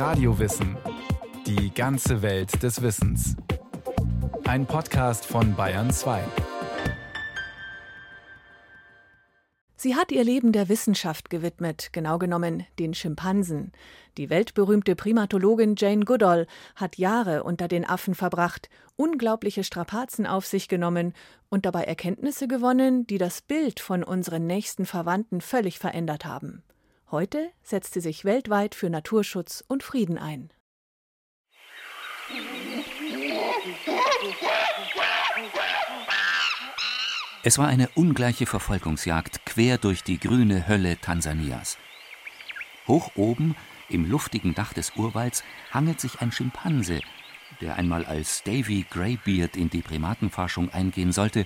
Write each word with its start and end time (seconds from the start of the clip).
Radiowissen. 0.00 0.78
Die 1.46 1.74
ganze 1.74 2.22
Welt 2.22 2.62
des 2.62 2.80
Wissens. 2.80 3.36
Ein 4.44 4.64
Podcast 4.64 5.26
von 5.26 5.54
Bayern 5.54 5.90
2. 5.90 6.22
Sie 9.76 9.96
hat 9.96 10.10
ihr 10.10 10.24
Leben 10.24 10.52
der 10.52 10.70
Wissenschaft 10.70 11.28
gewidmet, 11.28 11.90
genau 11.92 12.16
genommen 12.16 12.64
den 12.78 12.94
Schimpansen. 12.94 13.72
Die 14.16 14.30
weltberühmte 14.30 14.96
Primatologin 14.96 15.74
Jane 15.76 16.06
Goodall 16.06 16.46
hat 16.76 16.96
Jahre 16.96 17.44
unter 17.44 17.68
den 17.68 17.84
Affen 17.84 18.14
verbracht, 18.14 18.70
unglaubliche 18.96 19.64
Strapazen 19.64 20.26
auf 20.26 20.46
sich 20.46 20.68
genommen 20.68 21.12
und 21.50 21.66
dabei 21.66 21.84
Erkenntnisse 21.84 22.48
gewonnen, 22.48 23.06
die 23.06 23.18
das 23.18 23.42
Bild 23.42 23.80
von 23.80 24.02
unseren 24.02 24.46
nächsten 24.46 24.86
Verwandten 24.86 25.42
völlig 25.42 25.78
verändert 25.78 26.24
haben. 26.24 26.62
Heute 27.12 27.50
setzt 27.64 27.94
sie 27.94 28.00
sich 28.00 28.24
weltweit 28.24 28.76
für 28.76 28.88
Naturschutz 28.88 29.64
und 29.66 29.82
Frieden 29.82 30.16
ein. 30.16 30.52
Es 37.42 37.58
war 37.58 37.66
eine 37.66 37.88
ungleiche 37.96 38.46
Verfolgungsjagd 38.46 39.44
quer 39.44 39.76
durch 39.78 40.04
die 40.04 40.20
grüne 40.20 40.68
Hölle 40.68 41.00
Tansanias. 41.00 41.78
Hoch 42.86 43.10
oben, 43.16 43.56
im 43.88 44.08
luftigen 44.08 44.54
Dach 44.54 44.72
des 44.72 44.92
Urwalds, 44.94 45.42
hangelt 45.72 46.00
sich 46.00 46.20
ein 46.20 46.30
Schimpanse, 46.30 47.00
der 47.60 47.74
einmal 47.74 48.04
als 48.04 48.44
Davy 48.44 48.86
Greybeard 48.88 49.56
in 49.56 49.68
die 49.68 49.82
Primatenforschung 49.82 50.70
eingehen 50.70 51.10
sollte, 51.10 51.44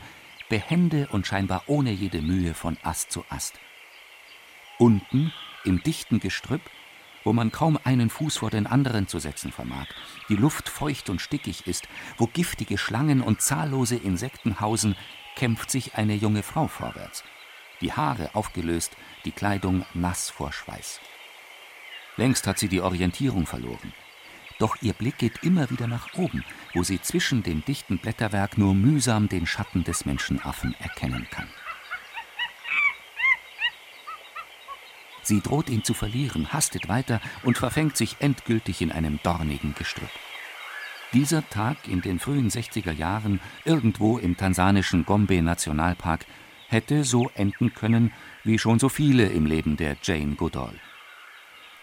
behende 0.50 1.08
und 1.10 1.26
scheinbar 1.26 1.62
ohne 1.68 1.90
jede 1.90 2.20
Mühe 2.20 2.52
von 2.52 2.76
Ast 2.82 3.10
zu 3.10 3.24
Ast. 3.30 3.54
Unten, 4.78 5.32
im 5.64 5.82
dichten 5.82 6.20
Gestrüpp, 6.20 6.62
wo 7.24 7.32
man 7.32 7.50
kaum 7.50 7.78
einen 7.82 8.10
Fuß 8.10 8.36
vor 8.36 8.50
den 8.50 8.66
anderen 8.66 9.08
zu 9.08 9.18
setzen 9.18 9.50
vermag, 9.50 9.86
die 10.28 10.36
Luft 10.36 10.68
feucht 10.68 11.08
und 11.10 11.20
stickig 11.20 11.66
ist, 11.66 11.88
wo 12.18 12.26
giftige 12.26 12.78
Schlangen 12.78 13.22
und 13.22 13.40
zahllose 13.40 13.96
Insekten 13.96 14.60
hausen, 14.60 14.94
kämpft 15.36 15.70
sich 15.70 15.94
eine 15.94 16.14
junge 16.14 16.42
Frau 16.42 16.68
vorwärts. 16.68 17.24
Die 17.80 17.92
Haare 17.92 18.34
aufgelöst, 18.34 18.96
die 19.24 19.32
Kleidung 19.32 19.84
nass 19.94 20.30
vor 20.30 20.52
Schweiß. 20.52 21.00
Längst 22.16 22.46
hat 22.46 22.58
sie 22.58 22.68
die 22.68 22.80
Orientierung 22.80 23.46
verloren. 23.46 23.92
Doch 24.60 24.76
ihr 24.82 24.92
Blick 24.92 25.18
geht 25.18 25.42
immer 25.42 25.68
wieder 25.70 25.88
nach 25.88 26.14
oben, 26.14 26.44
wo 26.74 26.84
sie 26.84 27.02
zwischen 27.02 27.42
dem 27.42 27.64
dichten 27.64 27.98
Blätterwerk 27.98 28.56
nur 28.56 28.74
mühsam 28.74 29.28
den 29.28 29.46
Schatten 29.46 29.82
des 29.82 30.04
Menschenaffen 30.04 30.76
erkennen 30.78 31.26
kann. 31.30 31.48
Sie 35.24 35.40
droht 35.40 35.70
ihn 35.70 35.82
zu 35.82 35.94
verlieren, 35.94 36.52
hastet 36.52 36.88
weiter 36.88 37.20
und 37.42 37.58
verfängt 37.58 37.96
sich 37.96 38.16
endgültig 38.20 38.82
in 38.82 38.92
einem 38.92 39.18
dornigen 39.22 39.74
Gestrüpp. 39.74 40.10
Dieser 41.12 41.48
Tag 41.48 41.88
in 41.88 42.02
den 42.02 42.18
frühen 42.18 42.50
60er 42.50 42.92
Jahren 42.92 43.40
irgendwo 43.64 44.18
im 44.18 44.36
tansanischen 44.36 45.04
Gombe-Nationalpark 45.04 46.26
hätte 46.68 47.04
so 47.04 47.30
enden 47.34 47.72
können 47.72 48.12
wie 48.42 48.58
schon 48.58 48.78
so 48.78 48.88
viele 48.88 49.26
im 49.26 49.46
Leben 49.46 49.76
der 49.76 49.96
Jane 50.02 50.34
Goodall. 50.34 50.74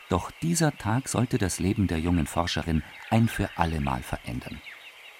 Doch 0.09 0.31
dieser 0.41 0.77
Tag 0.77 1.07
sollte 1.07 1.37
das 1.37 1.59
Leben 1.59 1.87
der 1.87 1.99
jungen 1.99 2.27
Forscherin 2.27 2.83
ein 3.09 3.29
für 3.29 3.49
allemal 3.55 4.03
verändern. 4.03 4.61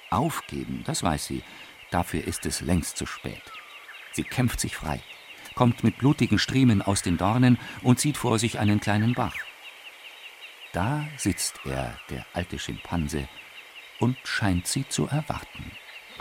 Aufgeben, 0.09 0.83
das 0.85 1.03
weiß 1.03 1.25
sie, 1.25 1.43
dafür 1.89 2.27
ist 2.27 2.45
es 2.45 2.59
längst 2.59 2.97
zu 2.97 3.05
spät. 3.05 3.41
Sie 4.11 4.23
kämpft 4.23 4.59
sich 4.59 4.75
frei, 4.75 5.01
kommt 5.55 5.83
mit 5.83 5.97
blutigen 5.97 6.39
Striemen 6.39 6.81
aus 6.81 7.01
den 7.01 7.17
Dornen 7.17 7.57
und 7.81 7.99
sieht 7.99 8.17
vor 8.17 8.39
sich 8.39 8.59
einen 8.59 8.79
kleinen 8.79 9.13
Bach. 9.13 9.35
Da 10.73 11.05
sitzt 11.17 11.59
er, 11.65 11.97
der 12.09 12.25
alte 12.33 12.57
Schimpanse, 12.57 13.27
und 13.99 14.17
scheint 14.23 14.67
sie 14.67 14.87
zu 14.87 15.07
erwarten. 15.07 15.71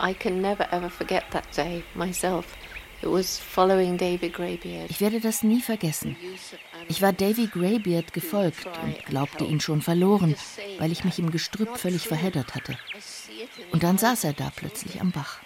I 0.01 0.13
can 0.13 0.41
never 0.41 0.71
ever 0.73 0.89
forget 0.89 1.23
that 1.31 1.45
day 1.55 1.83
myself. 1.95 2.45
Ich 3.03 5.01
werde 5.01 5.19
das 5.21 5.43
nie 5.43 5.61
vergessen. 5.61 6.15
Ich 6.87 7.01
war 7.01 7.13
Davy 7.13 7.47
Greybeard 7.47 8.13
gefolgt 8.13 8.67
und 8.83 9.05
glaubte 9.05 9.43
ihn 9.43 9.59
schon 9.59 9.81
verloren, 9.81 10.35
weil 10.77 10.91
ich 10.91 11.03
mich 11.03 11.17
im 11.17 11.31
Gestrüpp 11.31 11.77
völlig 11.77 12.07
verheddert 12.07 12.53
hatte. 12.53 12.77
Und 13.71 13.81
dann 13.81 13.97
saß 13.97 14.25
er 14.25 14.33
da 14.33 14.51
plötzlich 14.55 15.01
am 15.01 15.11
Bach. 15.11 15.39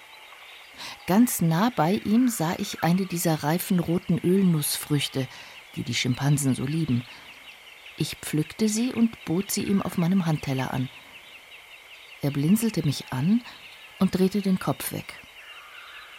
Ganz 1.07 1.41
nah 1.41 1.71
bei 1.75 2.01
ihm 2.05 2.29
sah 2.29 2.55
ich 2.57 2.83
eine 2.83 3.05
dieser 3.05 3.43
reifen 3.43 3.79
roten 3.79 4.19
Ölnussfrüchte, 4.19 5.27
die 5.75 5.83
die 5.83 5.93
Schimpansen 5.93 6.55
so 6.55 6.65
lieben. 6.65 7.03
Ich 7.97 8.17
pflückte 8.21 8.67
sie 8.67 8.93
und 8.93 9.23
bot 9.25 9.51
sie 9.51 9.63
ihm 9.63 9.81
auf 9.81 9.97
meinem 9.97 10.25
Handteller 10.25 10.73
an. 10.73 10.89
Er 12.21 12.31
blinzelte 12.31 12.85
mich 12.85 13.05
an 13.11 13.41
und 13.99 14.17
drehte 14.17 14.41
den 14.41 14.59
Kopf 14.59 14.91
weg. 14.91 15.13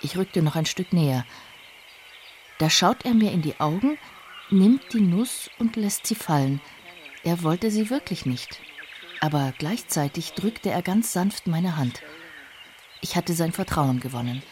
Ich 0.01 0.17
rückte 0.17 0.43
noch 0.43 0.57
ein 0.57 0.67
Stück 0.67 0.93
näher. 0.93 1.27
Da 2.59 2.71
schaut 2.71 3.05
er 3.05 3.15
mir 3.15 3.33
in 3.33 3.43
die 3.43 3.61
Augen, 3.61 3.99
nimmt 4.51 4.93
die 4.93 5.01
Nuss 5.01 5.51
und 5.59 5.77
lässt 5.77 6.07
sie 6.07 6.15
fallen. 6.15 6.61
Er 7.25 7.43
wollte 7.43 7.71
sie 7.71 7.91
wirklich 7.91 8.25
nicht. 8.25 8.61
Aber 9.21 9.53
gleichzeitig 9.59 10.33
drückte 10.33 10.71
er 10.71 10.83
ganz 10.83 11.13
sanft 11.13 11.47
meine 11.47 11.77
Hand. 11.77 12.03
Ich 13.09 13.15
hatte 13.15 13.35
sein 13.35 13.53
Vertrauen 13.53 14.01
gewonnen. 14.01 14.43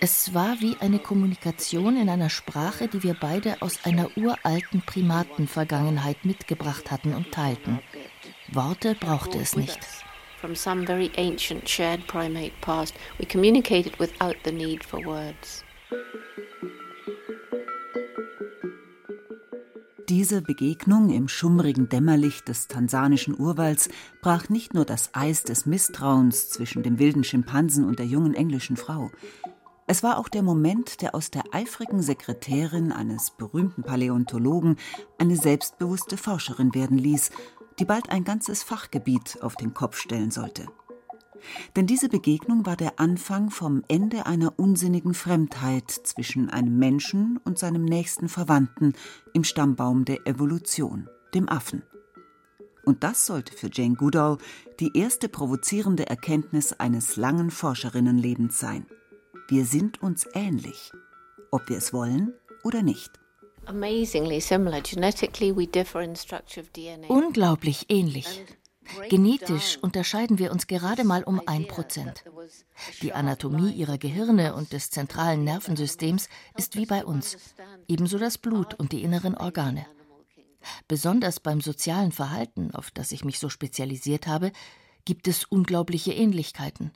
Es 0.00 0.32
war 0.32 0.62
wie 0.62 0.78
eine 0.80 0.98
Kommunikation 0.98 2.00
in 2.00 2.08
einer 2.08 2.30
Sprache, 2.30 2.88
die 2.88 3.02
wir 3.02 3.12
beide 3.12 3.60
aus 3.60 3.84
einer 3.84 4.08
uralten 4.16 4.80
Primatenvergangenheit 4.80 6.24
mitgebracht 6.24 6.90
hatten 6.90 7.14
und 7.14 7.32
teilten. 7.32 7.80
Worte 8.50 8.94
brauchte 8.94 9.38
es 9.38 9.56
nicht 9.56 9.78
Diese 20.08 20.40
Begegnung 20.40 21.10
im 21.10 21.26
schummrigen 21.26 21.88
Dämmerlicht 21.88 22.48
des 22.48 22.68
tansanischen 22.68 23.38
Urwalds 23.38 23.88
brach 24.22 24.48
nicht 24.48 24.72
nur 24.72 24.84
das 24.84 25.10
Eis 25.14 25.42
des 25.42 25.66
Misstrauens 25.66 26.48
zwischen 26.48 26.82
dem 26.82 26.98
wilden 26.98 27.24
Schimpansen 27.24 27.84
und 27.84 27.98
der 27.98 28.06
jungen 28.06 28.34
englischen 28.34 28.76
Frau. 28.76 29.10
Es 29.88 30.02
war 30.02 30.18
auch 30.18 30.28
der 30.28 30.42
Moment, 30.42 31.02
der 31.02 31.14
aus 31.14 31.30
der 31.30 31.42
eifrigen 31.52 32.02
Sekretärin 32.02 32.92
eines 32.92 33.32
berühmten 33.32 33.82
Paläontologen 33.82 34.76
eine 35.18 35.36
selbstbewusste 35.36 36.16
Forscherin 36.16 36.74
werden 36.74 36.98
ließ 36.98 37.30
die 37.78 37.84
bald 37.84 38.10
ein 38.10 38.24
ganzes 38.24 38.62
Fachgebiet 38.62 39.42
auf 39.42 39.56
den 39.56 39.74
Kopf 39.74 39.98
stellen 39.98 40.30
sollte. 40.30 40.66
Denn 41.74 41.86
diese 41.86 42.08
Begegnung 42.08 42.66
war 42.66 42.76
der 42.76 42.98
Anfang 42.98 43.50
vom 43.50 43.82
Ende 43.88 44.26
einer 44.26 44.58
unsinnigen 44.58 45.14
Fremdheit 45.14 45.90
zwischen 45.90 46.50
einem 46.50 46.78
Menschen 46.78 47.38
und 47.44 47.58
seinem 47.58 47.84
nächsten 47.84 48.28
Verwandten 48.28 48.94
im 49.32 49.44
Stammbaum 49.44 50.04
der 50.04 50.26
Evolution, 50.26 51.08
dem 51.34 51.48
Affen. 51.48 51.82
Und 52.84 53.02
das 53.02 53.26
sollte 53.26 53.52
für 53.52 53.68
Jane 53.72 53.96
Goodall 53.96 54.38
die 54.78 54.96
erste 54.96 55.28
provozierende 55.28 56.06
Erkenntnis 56.06 56.72
eines 56.72 57.16
langen 57.16 57.50
Forscherinnenlebens 57.50 58.60
sein. 58.60 58.86
Wir 59.48 59.64
sind 59.64 60.02
uns 60.02 60.26
ähnlich, 60.34 60.92
ob 61.50 61.68
wir 61.68 61.78
es 61.78 61.92
wollen 61.92 62.32
oder 62.62 62.82
nicht. 62.82 63.10
Unglaublich 67.08 67.86
ähnlich. 67.88 68.44
Genetisch 69.08 69.78
unterscheiden 69.80 70.38
wir 70.38 70.52
uns 70.52 70.66
gerade 70.66 71.04
mal 71.04 71.22
um 71.24 71.40
ein 71.46 71.66
Prozent. 71.66 72.24
Die 73.02 73.12
Anatomie 73.12 73.72
ihrer 73.72 73.98
Gehirne 73.98 74.54
und 74.54 74.72
des 74.72 74.90
zentralen 74.90 75.44
Nervensystems 75.44 76.28
ist 76.56 76.76
wie 76.76 76.86
bei 76.86 77.04
uns, 77.04 77.36
ebenso 77.88 78.18
das 78.18 78.38
Blut 78.38 78.74
und 78.74 78.92
die 78.92 79.02
inneren 79.02 79.36
Organe. 79.36 79.86
Besonders 80.88 81.40
beim 81.40 81.60
sozialen 81.60 82.12
Verhalten, 82.12 82.74
auf 82.74 82.90
das 82.90 83.12
ich 83.12 83.24
mich 83.24 83.38
so 83.38 83.48
spezialisiert 83.48 84.26
habe, 84.26 84.52
gibt 85.04 85.28
es 85.28 85.44
unglaubliche 85.44 86.12
Ähnlichkeiten. 86.12 86.92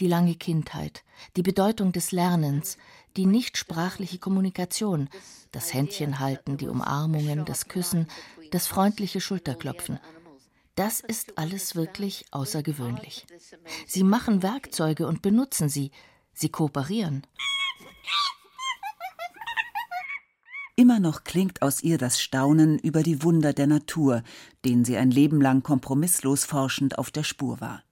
Die 0.00 0.08
lange 0.08 0.34
Kindheit, 0.34 1.04
die 1.36 1.42
Bedeutung 1.42 1.92
des 1.92 2.10
Lernens, 2.10 2.78
die 3.16 3.26
nichtsprachliche 3.26 4.18
Kommunikation, 4.18 5.08
das 5.52 5.72
Händchenhalten, 5.72 6.56
die 6.56 6.68
Umarmungen, 6.68 7.44
das 7.44 7.68
Küssen, 7.68 8.08
das 8.50 8.66
freundliche 8.66 9.20
Schulterklopfen. 9.20 9.98
Das 10.76 11.00
ist 11.00 11.38
alles 11.38 11.74
wirklich 11.74 12.26
außergewöhnlich. 12.30 13.26
Sie 13.86 14.04
machen 14.04 14.42
Werkzeuge 14.42 15.06
und 15.06 15.22
benutzen 15.22 15.70
sie. 15.70 15.90
Sie 16.34 16.50
kooperieren. 16.50 17.26
Immer 20.76 21.00
noch 21.00 21.24
klingt 21.24 21.62
aus 21.62 21.82
ihr 21.82 21.96
das 21.96 22.20
Staunen 22.20 22.78
über 22.78 23.02
die 23.02 23.22
Wunder 23.22 23.54
der 23.54 23.66
Natur, 23.66 24.22
denen 24.66 24.84
sie 24.84 24.98
ein 24.98 25.10
Leben 25.10 25.40
lang 25.40 25.62
kompromisslos 25.62 26.44
forschend 26.44 26.98
auf 26.98 27.10
der 27.10 27.24
Spur 27.24 27.62
war. 27.62 27.82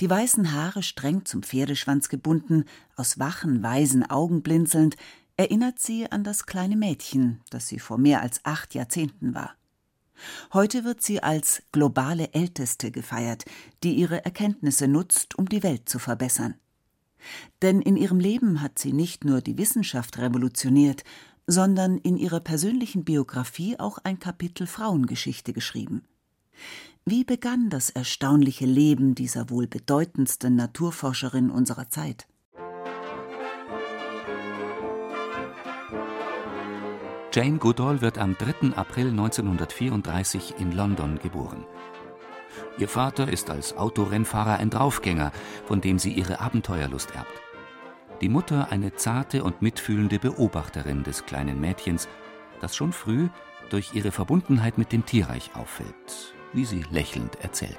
Die 0.00 0.10
weißen 0.10 0.52
Haare 0.52 0.82
streng 0.82 1.24
zum 1.24 1.44
Pferdeschwanz 1.44 2.08
gebunden, 2.08 2.64
aus 2.96 3.20
wachen, 3.20 3.62
weisen 3.62 4.02
Augen 4.10 4.42
blinzelnd, 4.42 4.96
erinnert 5.36 5.78
sie 5.78 6.10
an 6.10 6.24
das 6.24 6.46
kleine 6.46 6.74
Mädchen, 6.74 7.40
das 7.50 7.68
sie 7.68 7.78
vor 7.78 7.98
mehr 7.98 8.20
als 8.20 8.44
acht 8.44 8.74
Jahrzehnten 8.74 9.32
war. 9.32 9.54
Heute 10.52 10.84
wird 10.84 11.02
sie 11.02 11.22
als 11.22 11.62
globale 11.72 12.32
Älteste 12.32 12.90
gefeiert, 12.90 13.44
die 13.82 13.94
ihre 13.94 14.24
Erkenntnisse 14.24 14.88
nutzt, 14.88 15.38
um 15.38 15.48
die 15.48 15.62
Welt 15.62 15.88
zu 15.88 15.98
verbessern. 15.98 16.54
Denn 17.62 17.82
in 17.82 17.96
ihrem 17.96 18.18
Leben 18.18 18.62
hat 18.62 18.78
sie 18.78 18.92
nicht 18.92 19.24
nur 19.24 19.40
die 19.40 19.58
Wissenschaft 19.58 20.18
revolutioniert, 20.18 21.04
sondern 21.46 21.98
in 21.98 22.16
ihrer 22.16 22.40
persönlichen 22.40 23.04
Biografie 23.04 23.78
auch 23.78 23.98
ein 23.98 24.18
Kapitel 24.18 24.66
Frauengeschichte 24.66 25.52
geschrieben. 25.52 26.04
Wie 27.04 27.24
begann 27.24 27.70
das 27.70 27.90
erstaunliche 27.90 28.66
Leben 28.66 29.14
dieser 29.14 29.50
wohl 29.50 29.66
bedeutendsten 29.66 30.54
Naturforscherin 30.54 31.50
unserer 31.50 31.88
Zeit? 31.88 32.26
Jane 37.32 37.58
Goodall 37.58 38.00
wird 38.00 38.18
am 38.18 38.36
3. 38.36 38.74
April 38.74 39.10
1934 39.10 40.54
in 40.58 40.72
London 40.72 41.20
geboren. 41.22 41.64
Ihr 42.76 42.88
Vater 42.88 43.32
ist 43.32 43.50
als 43.50 43.76
Autorennfahrer 43.76 44.58
ein 44.58 44.68
Draufgänger, 44.68 45.30
von 45.64 45.80
dem 45.80 46.00
sie 46.00 46.10
ihre 46.10 46.40
Abenteuerlust 46.40 47.14
erbt. 47.14 47.30
Die 48.20 48.28
Mutter 48.28 48.72
eine 48.72 48.94
zarte 48.94 49.44
und 49.44 49.62
mitfühlende 49.62 50.18
Beobachterin 50.18 51.04
des 51.04 51.24
kleinen 51.24 51.60
Mädchens, 51.60 52.08
das 52.60 52.74
schon 52.74 52.92
früh 52.92 53.28
durch 53.70 53.94
ihre 53.94 54.10
Verbundenheit 54.10 54.76
mit 54.76 54.90
dem 54.90 55.06
Tierreich 55.06 55.52
auffällt, 55.54 56.34
wie 56.52 56.64
sie 56.64 56.84
lächelnd 56.90 57.36
erzählt. 57.44 57.78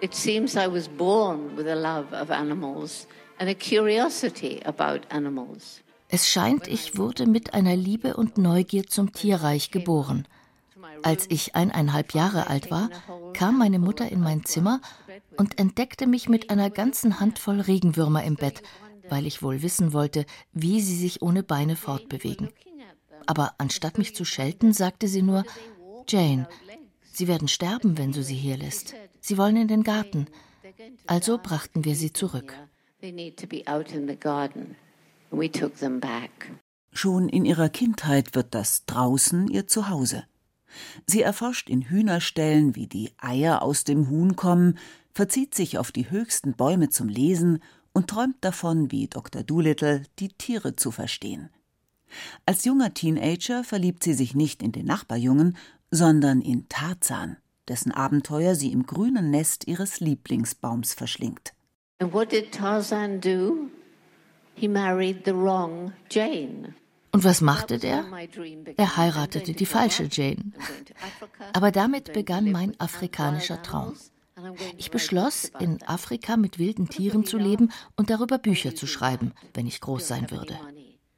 It 0.00 0.14
seems 0.14 0.54
I 0.54 0.72
was 0.72 0.86
born 0.88 1.56
with 1.56 1.66
a 1.66 1.74
love 1.74 2.14
of 2.14 2.30
animals 2.30 3.08
and 3.38 3.50
a 3.50 3.54
curiosity 3.54 4.60
about 4.64 5.00
animals. 5.10 5.82
Es 6.08 6.28
scheint, 6.28 6.68
ich 6.68 6.96
wurde 6.96 7.26
mit 7.26 7.54
einer 7.54 7.74
Liebe 7.76 8.16
und 8.16 8.38
Neugier 8.38 8.86
zum 8.86 9.12
Tierreich 9.12 9.70
geboren. 9.70 10.26
Als 11.02 11.26
ich 11.28 11.54
eineinhalb 11.54 12.14
Jahre 12.14 12.48
alt 12.48 12.70
war, 12.70 12.90
kam 13.32 13.58
meine 13.58 13.78
Mutter 13.78 14.08
in 14.10 14.20
mein 14.20 14.44
Zimmer 14.44 14.80
und 15.36 15.58
entdeckte 15.58 16.06
mich 16.06 16.28
mit 16.28 16.50
einer 16.50 16.70
ganzen 16.70 17.20
Handvoll 17.20 17.60
Regenwürmer 17.60 18.24
im 18.24 18.36
Bett, 18.36 18.62
weil 19.08 19.26
ich 19.26 19.42
wohl 19.42 19.62
wissen 19.62 19.92
wollte, 19.92 20.26
wie 20.52 20.80
sie 20.80 20.96
sich 20.96 21.22
ohne 21.22 21.42
Beine 21.42 21.76
fortbewegen. 21.76 22.50
Aber 23.26 23.54
anstatt 23.58 23.98
mich 23.98 24.14
zu 24.14 24.24
schelten, 24.24 24.72
sagte 24.72 25.08
sie 25.08 25.22
nur, 25.22 25.44
Jane, 26.08 26.48
sie 27.12 27.26
werden 27.26 27.48
sterben, 27.48 27.98
wenn 27.98 28.12
du 28.12 28.22
sie 28.22 28.36
hier 28.36 28.56
lässt. 28.56 28.94
Sie 29.20 29.36
wollen 29.38 29.56
in 29.56 29.68
den 29.68 29.82
Garten. 29.82 30.26
Also 31.06 31.38
brachten 31.38 31.84
wir 31.84 31.96
sie 31.96 32.12
zurück. 32.12 32.54
Schon 36.92 37.28
in 37.28 37.44
ihrer 37.44 37.68
Kindheit 37.68 38.34
wird 38.34 38.54
das 38.54 38.86
draußen 38.86 39.48
ihr 39.48 39.66
Zuhause. 39.66 40.24
Sie 41.06 41.22
erforscht 41.22 41.68
in 41.68 41.82
Hühnerställen, 41.82 42.74
wie 42.76 42.86
die 42.86 43.12
Eier 43.18 43.62
aus 43.62 43.84
dem 43.84 44.08
Huhn 44.08 44.36
kommen, 44.36 44.78
verzieht 45.14 45.54
sich 45.54 45.78
auf 45.78 45.92
die 45.92 46.10
höchsten 46.10 46.54
Bäume 46.54 46.90
zum 46.90 47.08
Lesen 47.08 47.60
und 47.92 48.08
träumt 48.08 48.36
davon, 48.42 48.90
wie 48.92 49.08
Dr. 49.08 49.42
Doolittle 49.42 50.02
die 50.18 50.28
Tiere 50.28 50.76
zu 50.76 50.90
verstehen. 50.90 51.50
Als 52.44 52.64
junger 52.64 52.94
Teenager 52.94 53.64
verliebt 53.64 54.02
sie 54.02 54.14
sich 54.14 54.34
nicht 54.34 54.62
in 54.62 54.72
den 54.72 54.86
Nachbarjungen, 54.86 55.56
sondern 55.90 56.40
in 56.40 56.68
Tarzan, 56.68 57.38
dessen 57.68 57.92
Abenteuer 57.92 58.54
sie 58.54 58.72
im 58.72 58.86
grünen 58.86 59.30
Nest 59.30 59.66
ihres 59.66 60.00
Lieblingsbaums 60.00 60.94
verschlingt. 60.94 61.54
And 61.98 62.12
what 62.12 62.30
did 62.30 62.52
Tarzan 62.52 63.20
do? 63.20 63.70
He 64.56 64.68
married 64.68 65.22
the 65.24 65.32
wrong 65.32 65.92
Jane. 66.10 66.74
Und 67.12 67.24
was 67.24 67.40
machte 67.40 67.78
der? 67.78 68.04
Er 68.76 68.96
heiratete 68.96 69.52
die 69.52 69.66
falsche 69.66 70.08
Jane. 70.10 70.52
Aber 71.52 71.70
damit 71.70 72.12
begann 72.12 72.50
mein 72.50 72.78
afrikanischer 72.80 73.62
Traum. 73.62 73.94
Ich 74.76 74.90
beschloss, 74.90 75.50
in 75.60 75.82
Afrika 75.86 76.36
mit 76.36 76.58
wilden 76.58 76.88
Tieren 76.88 77.24
zu 77.24 77.38
leben 77.38 77.70
und 77.96 78.10
darüber 78.10 78.38
Bücher 78.38 78.74
zu 78.74 78.86
schreiben, 78.86 79.32
wenn 79.54 79.66
ich 79.66 79.80
groß 79.80 80.06
sein 80.06 80.30
würde. 80.30 80.58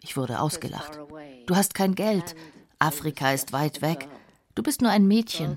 Ich 0.01 0.17
wurde 0.17 0.41
ausgelacht. 0.41 0.99
Du 1.47 1.57
hast 1.57 1.75
kein 1.75 1.95
Geld. 1.95 2.37
Afrika 2.79 3.33
ist 3.33 3.53
weit 3.53 3.83
weg. 3.83 4.09
Du 4.55 4.63
bist 4.63 4.83
nur 4.83 4.91
ein 4.91 5.07
Mädchen. 5.09 5.57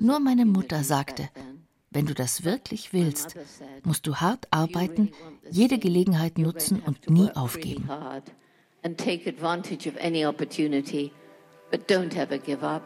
Nur 0.00 0.20
meine 0.20 0.44
Mutter 0.44 0.84
sagte, 0.84 1.28
wenn 1.96 2.06
du 2.06 2.14
das 2.14 2.44
wirklich 2.44 2.92
willst, 2.92 3.34
musst 3.82 4.06
du 4.06 4.16
hart 4.16 4.46
arbeiten, 4.52 5.10
jede 5.50 5.78
Gelegenheit 5.78 6.38
nutzen 6.38 6.80
und 6.80 7.10
nie 7.10 7.30
aufgeben 7.32 7.88
and 8.86 8.96
take 8.96 9.26
advantage 9.26 9.88
of 9.88 9.96
any 10.00 10.24
opportunity, 10.24 11.12
but 11.72 11.90
don't 11.90 12.16
ever 12.16 12.38
give 12.38 12.62
up. 12.62 12.82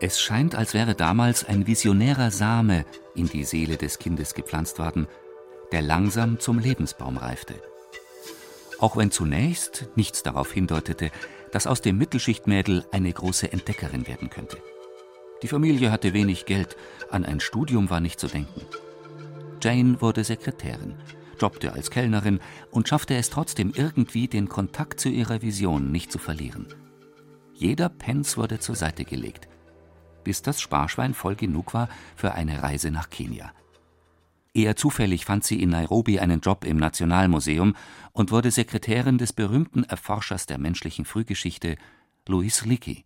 Es 0.00 0.20
scheint, 0.20 0.54
als 0.54 0.74
wäre 0.74 0.94
damals 0.94 1.44
ein 1.44 1.66
visionärer 1.66 2.30
Same 2.30 2.84
in 3.14 3.28
die 3.28 3.44
Seele 3.44 3.76
des 3.76 3.98
Kindes 3.98 4.34
gepflanzt 4.34 4.78
worden, 4.78 5.06
der 5.70 5.80
langsam 5.80 6.38
zum 6.38 6.58
Lebensbaum 6.58 7.16
reifte. 7.16 7.54
Auch 8.78 8.96
wenn 8.96 9.10
zunächst 9.10 9.88
nichts 9.94 10.22
darauf 10.22 10.52
hindeutete, 10.52 11.10
dass 11.52 11.66
aus 11.66 11.80
dem 11.80 11.96
Mittelschichtmädel 11.98 12.84
eine 12.90 13.12
große 13.12 13.52
Entdeckerin 13.52 14.06
werden 14.06 14.28
könnte. 14.28 14.58
Die 15.42 15.48
Familie 15.48 15.90
hatte 15.90 16.14
wenig 16.14 16.46
Geld, 16.46 16.76
an 17.10 17.24
ein 17.24 17.40
Studium 17.40 17.90
war 17.90 18.00
nicht 18.00 18.18
zu 18.20 18.28
denken. 18.28 18.62
Jane 19.60 20.00
wurde 20.00 20.24
Sekretärin 20.24 20.94
jobbte 21.42 21.72
als 21.72 21.90
Kellnerin 21.90 22.40
und 22.70 22.88
schaffte 22.88 23.16
es 23.16 23.28
trotzdem 23.28 23.72
irgendwie, 23.74 24.28
den 24.28 24.48
Kontakt 24.48 25.00
zu 25.00 25.08
ihrer 25.08 25.42
Vision 25.42 25.90
nicht 25.90 26.10
zu 26.12 26.18
verlieren. 26.18 26.66
Jeder 27.52 27.88
Pence 27.88 28.36
wurde 28.36 28.60
zur 28.60 28.76
Seite 28.76 29.04
gelegt, 29.04 29.48
bis 30.24 30.42
das 30.42 30.60
Sparschwein 30.60 31.14
voll 31.14 31.34
genug 31.34 31.74
war 31.74 31.88
für 32.16 32.32
eine 32.32 32.62
Reise 32.62 32.90
nach 32.90 33.10
Kenia. 33.10 33.52
Eher 34.54 34.76
zufällig 34.76 35.24
fand 35.24 35.44
sie 35.44 35.60
in 35.62 35.70
Nairobi 35.70 36.20
einen 36.20 36.40
Job 36.40 36.64
im 36.64 36.76
Nationalmuseum 36.76 37.74
und 38.12 38.30
wurde 38.30 38.50
Sekretärin 38.50 39.18
des 39.18 39.32
berühmten 39.32 39.82
Erforschers 39.82 40.46
der 40.46 40.58
menschlichen 40.58 41.04
Frühgeschichte, 41.04 41.76
Louis 42.28 42.64
Leakey. 42.64 43.04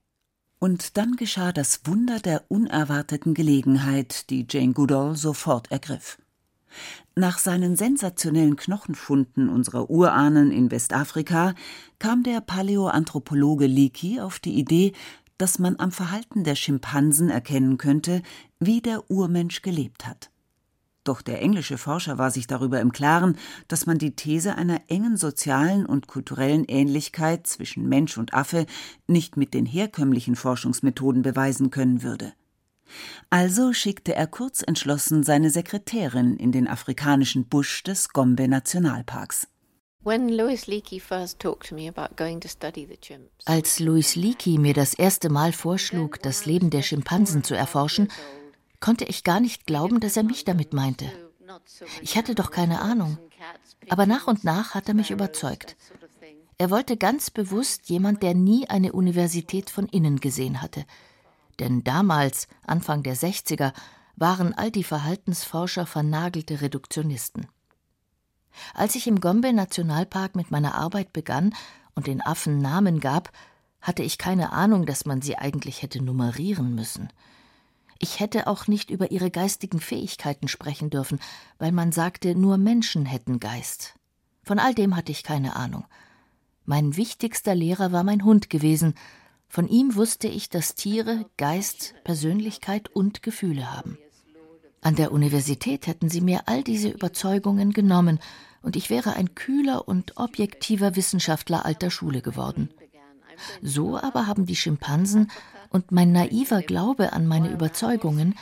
Und 0.58 0.96
dann 0.96 1.16
geschah 1.16 1.52
das 1.52 1.82
Wunder 1.84 2.18
der 2.18 2.44
unerwarteten 2.48 3.34
Gelegenheit, 3.34 4.30
die 4.30 4.46
Jane 4.48 4.72
Goodall 4.72 5.16
sofort 5.16 5.70
ergriff. 5.70 6.18
Nach 7.14 7.38
seinen 7.38 7.76
sensationellen 7.76 8.56
Knochenfunden 8.56 9.48
unserer 9.48 9.88
Urahnen 9.88 10.50
in 10.50 10.70
Westafrika 10.70 11.54
kam 11.98 12.22
der 12.22 12.40
Paläoanthropologe 12.40 13.66
Leakey 13.66 14.20
auf 14.20 14.38
die 14.38 14.58
Idee, 14.58 14.92
dass 15.38 15.58
man 15.58 15.78
am 15.78 15.92
Verhalten 15.92 16.44
der 16.44 16.54
Schimpansen 16.54 17.30
erkennen 17.30 17.78
könnte, 17.78 18.22
wie 18.58 18.80
der 18.80 19.10
Urmensch 19.10 19.62
gelebt 19.62 20.06
hat. 20.06 20.30
Doch 21.06 21.22
der 21.22 21.40
englische 21.40 21.78
Forscher 21.78 22.18
war 22.18 22.32
sich 22.32 22.48
darüber 22.48 22.80
im 22.80 22.90
Klaren, 22.90 23.38
dass 23.68 23.86
man 23.86 23.96
die 23.96 24.16
These 24.16 24.56
einer 24.56 24.80
engen 24.88 25.16
sozialen 25.16 25.86
und 25.86 26.08
kulturellen 26.08 26.64
Ähnlichkeit 26.64 27.46
zwischen 27.46 27.88
Mensch 27.88 28.18
und 28.18 28.34
Affe 28.34 28.66
nicht 29.06 29.36
mit 29.36 29.54
den 29.54 29.66
herkömmlichen 29.66 30.34
Forschungsmethoden 30.34 31.22
beweisen 31.22 31.70
können 31.70 32.02
würde. 32.02 32.32
Also 33.30 33.72
schickte 33.72 34.16
er 34.16 34.26
kurzentschlossen 34.26 35.22
seine 35.22 35.50
Sekretärin 35.50 36.36
in 36.36 36.50
den 36.50 36.66
afrikanischen 36.66 37.46
Busch 37.46 37.84
des 37.84 38.08
Gombe 38.08 38.48
Nationalparks. 38.48 39.46
Als 43.44 43.80
Louis 43.80 44.16
Leakey 44.16 44.58
mir 44.58 44.74
das 44.74 44.94
erste 44.94 45.28
Mal 45.30 45.52
vorschlug, 45.52 46.22
das 46.22 46.46
Leben 46.46 46.70
der 46.70 46.82
Schimpansen 46.82 47.44
zu 47.44 47.54
erforschen, 47.54 48.08
konnte 48.80 49.04
ich 49.04 49.24
gar 49.24 49.40
nicht 49.40 49.66
glauben, 49.66 50.00
dass 50.00 50.16
er 50.16 50.22
mich 50.22 50.44
damit 50.44 50.72
meinte. 50.72 51.10
Ich 52.02 52.16
hatte 52.16 52.34
doch 52.34 52.50
keine 52.50 52.80
Ahnung. 52.80 53.18
Aber 53.88 54.06
nach 54.06 54.26
und 54.26 54.44
nach 54.44 54.74
hat 54.74 54.88
er 54.88 54.94
mich 54.94 55.10
überzeugt. 55.10 55.76
Er 56.58 56.70
wollte 56.70 56.96
ganz 56.96 57.30
bewusst 57.30 57.88
jemand, 57.88 58.22
der 58.22 58.34
nie 58.34 58.68
eine 58.68 58.92
Universität 58.92 59.68
von 59.68 59.86
innen 59.86 60.20
gesehen 60.20 60.62
hatte, 60.62 60.86
denn 61.58 61.84
damals, 61.84 62.48
Anfang 62.66 63.02
der 63.02 63.16
60er, 63.16 63.72
waren 64.16 64.54
all 64.54 64.70
die 64.70 64.84
Verhaltensforscher 64.84 65.86
vernagelte 65.86 66.62
Reduktionisten. 66.62 67.48
Als 68.72 68.94
ich 68.94 69.06
im 69.06 69.20
Gombe 69.20 69.52
Nationalpark 69.52 70.34
mit 70.34 70.50
meiner 70.50 70.74
Arbeit 70.74 71.12
begann 71.12 71.54
und 71.94 72.06
den 72.06 72.22
Affen 72.22 72.62
Namen 72.62 73.00
gab, 73.00 73.30
hatte 73.82 74.02
ich 74.02 74.16
keine 74.16 74.52
Ahnung, 74.52 74.86
dass 74.86 75.04
man 75.04 75.20
sie 75.20 75.36
eigentlich 75.36 75.82
hätte 75.82 76.02
nummerieren 76.02 76.74
müssen. 76.74 77.10
Ich 77.98 78.20
hätte 78.20 78.46
auch 78.46 78.66
nicht 78.66 78.90
über 78.90 79.10
ihre 79.10 79.30
geistigen 79.30 79.80
Fähigkeiten 79.80 80.48
sprechen 80.48 80.90
dürfen, 80.90 81.18
weil 81.58 81.72
man 81.72 81.92
sagte, 81.92 82.34
nur 82.34 82.58
Menschen 82.58 83.06
hätten 83.06 83.40
Geist. 83.40 83.94
Von 84.42 84.58
all 84.58 84.74
dem 84.74 84.96
hatte 84.96 85.12
ich 85.12 85.22
keine 85.22 85.56
Ahnung. 85.56 85.84
Mein 86.64 86.96
wichtigster 86.96 87.54
Lehrer 87.54 87.92
war 87.92 88.04
mein 88.04 88.24
Hund 88.24 88.50
gewesen, 88.50 88.94
von 89.48 89.68
ihm 89.68 89.94
wusste 89.94 90.28
ich, 90.28 90.50
dass 90.50 90.74
Tiere 90.74 91.24
Geist, 91.36 91.94
Persönlichkeit 92.04 92.88
und 92.88 93.22
Gefühle 93.22 93.72
haben. 93.72 93.96
An 94.82 94.96
der 94.96 95.12
Universität 95.12 95.86
hätten 95.86 96.08
sie 96.08 96.20
mir 96.20 96.42
all 96.46 96.62
diese 96.62 96.88
Überzeugungen 96.88 97.72
genommen, 97.72 98.18
und 98.62 98.74
ich 98.76 98.90
wäre 98.90 99.14
ein 99.14 99.34
kühler 99.36 99.86
und 99.86 100.16
objektiver 100.16 100.96
Wissenschaftler 100.96 101.64
alter 101.64 101.90
Schule 101.90 102.20
geworden. 102.20 102.70
So 103.62 103.96
aber 103.96 104.26
haben 104.26 104.46
die 104.46 104.56
Schimpansen 104.56 105.30
und 105.70 105.92
mein 105.92 106.12
naiver 106.12 106.62
Glaube 106.62 107.12
an 107.12 107.26
meine 107.26 107.50
Überzeugungen 107.50 108.34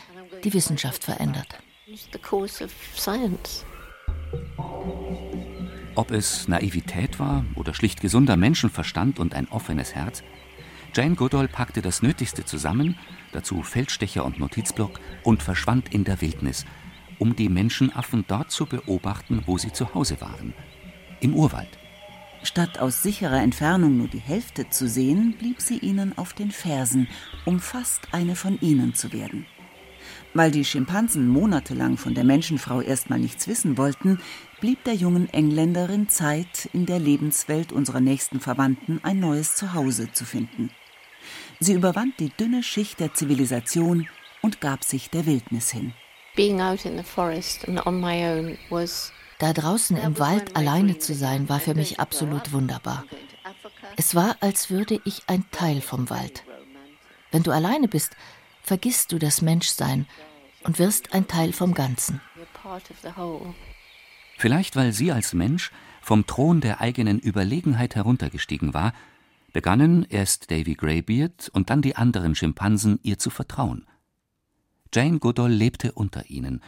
die 0.42 0.52
Wissenschaft 0.52 1.04
verändert. 1.04 1.58
Ob 5.96 6.10
es 6.10 6.48
Naivität 6.48 7.18
war 7.20 7.44
oder 7.54 7.72
schlicht 7.72 8.00
gesunder 8.00 8.36
Menschenverstand 8.36 9.18
und 9.18 9.34
ein 9.34 9.48
offenes 9.48 9.94
Herz, 9.94 10.22
Jane 10.94 11.16
Goodall 11.16 11.48
packte 11.48 11.82
das 11.82 12.02
Nötigste 12.02 12.44
zusammen, 12.44 12.96
dazu 13.32 13.62
Feldstecher 13.62 14.24
und 14.24 14.38
Notizblock, 14.38 15.00
und 15.24 15.42
verschwand 15.42 15.92
in 15.92 16.04
der 16.04 16.20
Wildnis, 16.20 16.64
um 17.18 17.34
die 17.34 17.48
Menschenaffen 17.48 18.24
dort 18.28 18.50
zu 18.50 18.66
beobachten, 18.66 19.42
wo 19.46 19.58
sie 19.58 19.72
zu 19.72 19.92
Hause 19.94 20.20
waren, 20.20 20.54
im 21.20 21.34
Urwald. 21.34 21.78
Statt 22.44 22.78
aus 22.78 23.02
sicherer 23.02 23.40
Entfernung 23.40 23.96
nur 23.96 24.08
die 24.08 24.18
Hälfte 24.18 24.68
zu 24.68 24.86
sehen, 24.86 25.34
blieb 25.38 25.62
sie 25.62 25.78
ihnen 25.78 26.16
auf 26.18 26.34
den 26.34 26.50
Fersen, 26.50 27.08
um 27.46 27.58
fast 27.58 28.08
eine 28.12 28.36
von 28.36 28.60
ihnen 28.60 28.94
zu 28.94 29.14
werden. 29.14 29.46
Weil 30.34 30.50
die 30.50 30.66
Schimpansen 30.66 31.26
monatelang 31.26 31.96
von 31.96 32.14
der 32.14 32.24
Menschenfrau 32.24 32.82
erstmal 32.82 33.18
nichts 33.18 33.48
wissen 33.48 33.78
wollten, 33.78 34.20
blieb 34.60 34.84
der 34.84 34.92
jungen 34.92 35.32
Engländerin 35.32 36.10
Zeit, 36.10 36.68
in 36.74 36.84
der 36.84 36.98
Lebenswelt 36.98 37.72
unserer 37.72 38.00
nächsten 38.00 38.40
Verwandten 38.40 39.00
ein 39.02 39.20
neues 39.20 39.54
Zuhause 39.56 40.12
zu 40.12 40.26
finden. 40.26 40.70
Sie 41.60 41.72
überwand 41.72 42.20
die 42.20 42.28
dünne 42.28 42.62
Schicht 42.62 43.00
der 43.00 43.14
Zivilisation 43.14 44.06
und 44.42 44.60
gab 44.60 44.84
sich 44.84 45.08
der 45.08 45.24
Wildnis 45.24 45.70
hin. 45.70 45.94
Da 49.38 49.52
draußen 49.52 49.96
im 49.96 50.18
Wald 50.18 50.56
alleine 50.56 50.98
zu 50.98 51.14
sein, 51.14 51.48
war 51.48 51.60
für 51.60 51.74
mich 51.74 52.00
absolut 52.00 52.52
wunderbar. 52.52 53.04
Es 53.96 54.14
war, 54.14 54.36
als 54.40 54.70
würde 54.70 55.00
ich 55.04 55.22
ein 55.26 55.44
Teil 55.50 55.80
vom 55.80 56.10
Wald. 56.10 56.44
Wenn 57.30 57.42
du 57.42 57.50
alleine 57.50 57.88
bist, 57.88 58.16
vergisst 58.62 59.12
du 59.12 59.18
das 59.18 59.42
Menschsein 59.42 60.06
und 60.62 60.78
wirst 60.78 61.14
ein 61.14 61.26
Teil 61.26 61.52
vom 61.52 61.74
Ganzen. 61.74 62.20
Vielleicht 64.38 64.76
weil 64.76 64.92
sie 64.92 65.12
als 65.12 65.34
Mensch 65.34 65.70
vom 66.00 66.26
Thron 66.26 66.60
der 66.60 66.80
eigenen 66.80 67.18
Überlegenheit 67.18 67.94
heruntergestiegen 67.94 68.74
war, 68.74 68.92
begannen 69.52 70.04
erst 70.08 70.50
Davy 70.50 70.74
Greybeard 70.74 71.48
und 71.50 71.70
dann 71.70 71.82
die 71.82 71.96
anderen 71.96 72.34
Schimpansen 72.34 72.98
ihr 73.02 73.18
zu 73.18 73.30
vertrauen. 73.30 73.86
Jane 74.92 75.18
Goodall 75.18 75.52
lebte 75.52 75.92
unter 75.92 76.28
ihnen, 76.28 76.62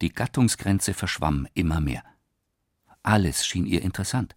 die 0.00 0.12
Gattungsgrenze 0.12 0.94
verschwamm 0.94 1.46
immer 1.54 1.80
mehr. 1.80 2.02
Alles 3.02 3.46
schien 3.46 3.66
ihr 3.66 3.82
interessant. 3.82 4.36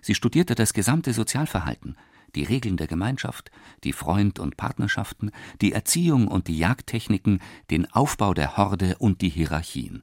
Sie 0.00 0.14
studierte 0.14 0.54
das 0.54 0.72
gesamte 0.72 1.12
Sozialverhalten, 1.12 1.96
die 2.34 2.44
Regeln 2.44 2.76
der 2.76 2.86
Gemeinschaft, 2.86 3.50
die 3.84 3.92
Freund- 3.92 4.38
und 4.38 4.56
Partnerschaften, 4.56 5.30
die 5.60 5.72
Erziehung 5.72 6.28
und 6.28 6.48
die 6.48 6.58
Jagdtechniken, 6.58 7.40
den 7.70 7.90
Aufbau 7.92 8.34
der 8.34 8.56
Horde 8.56 8.96
und 8.98 9.20
die 9.20 9.28
Hierarchien. 9.28 10.02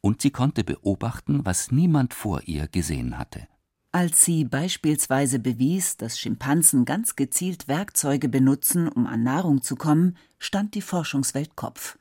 Und 0.00 0.22
sie 0.22 0.30
konnte 0.30 0.64
beobachten, 0.64 1.44
was 1.44 1.70
niemand 1.70 2.14
vor 2.14 2.42
ihr 2.44 2.68
gesehen 2.68 3.18
hatte. 3.18 3.46
Als 3.92 4.24
sie 4.24 4.44
beispielsweise 4.44 5.40
bewies, 5.40 5.96
dass 5.96 6.18
Schimpansen 6.18 6.84
ganz 6.84 7.16
gezielt 7.16 7.66
Werkzeuge 7.66 8.28
benutzen, 8.28 8.88
um 8.88 9.06
an 9.06 9.24
Nahrung 9.24 9.62
zu 9.62 9.74
kommen, 9.74 10.16
stand 10.38 10.74
die 10.74 10.80
Forschungswelt 10.80 11.56
Kopf. 11.56 11.98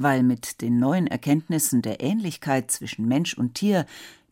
Weil 0.00 0.22
mit 0.22 0.62
den 0.62 0.78
neuen 0.78 1.06
Erkenntnissen 1.06 1.82
der 1.82 2.00
Ähnlichkeit 2.00 2.70
zwischen 2.70 3.06
Mensch 3.06 3.34
und 3.34 3.54
Tier 3.54 3.84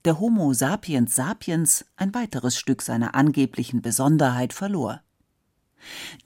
der 0.07 0.19
Homo 0.19 0.55
sapiens 0.55 1.15
sapiens 1.15 1.85
ein 1.97 2.15
weiteres 2.15 2.57
Stück 2.57 2.81
seiner 2.81 3.15
angeblichen 3.15 3.83
Besonderheit 3.83 4.55
verlor. 4.55 5.03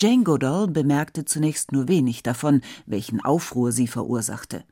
Jane 0.01 0.23
Goodall 0.23 0.69
bemerkte 0.69 1.25
zunächst 1.25 1.73
nur 1.73 1.89
wenig 1.89 2.23
davon, 2.23 2.61
welchen 2.87 3.21
Aufruhr 3.21 3.73
sie 3.73 3.89
verursachte. 3.89 4.63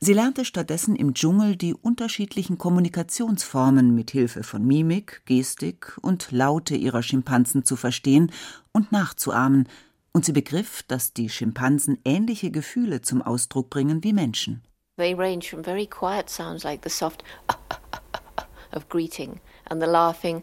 Sie 0.00 0.14
lernte 0.14 0.44
stattdessen 0.44 0.96
im 0.96 1.14
Dschungel 1.14 1.54
die 1.54 1.74
unterschiedlichen 1.74 2.58
Kommunikationsformen 2.58 3.94
mit 3.94 4.10
Hilfe 4.10 4.42
von 4.42 4.66
Mimik, 4.66 5.22
Gestik 5.26 5.96
und 6.02 6.32
Laute 6.32 6.74
ihrer 6.74 7.04
Schimpansen 7.04 7.64
zu 7.64 7.76
verstehen 7.76 8.32
und 8.72 8.90
nachzuahmen, 8.90 9.68
und 10.16 10.24
sie 10.24 10.32
begriff, 10.32 10.82
dass 10.84 11.12
die 11.12 11.28
Schimpansen 11.28 11.98
ähnliche 12.06 12.50
Gefühle 12.50 13.02
zum 13.02 13.20
Ausdruck 13.20 13.68
bringen 13.68 14.02
wie 14.02 14.14
Menschen. 14.14 14.62
They 14.96 15.12
range 15.12 15.50
from 15.50 15.62
very 15.62 15.86
quiet 15.86 16.30
sounds 16.30 16.64
like 16.64 16.82
the 16.82 16.88
soft 16.88 17.22
of 18.72 18.88
greeting 18.88 19.40
and 19.68 19.82
the 19.82 19.86
laughing 19.86 20.42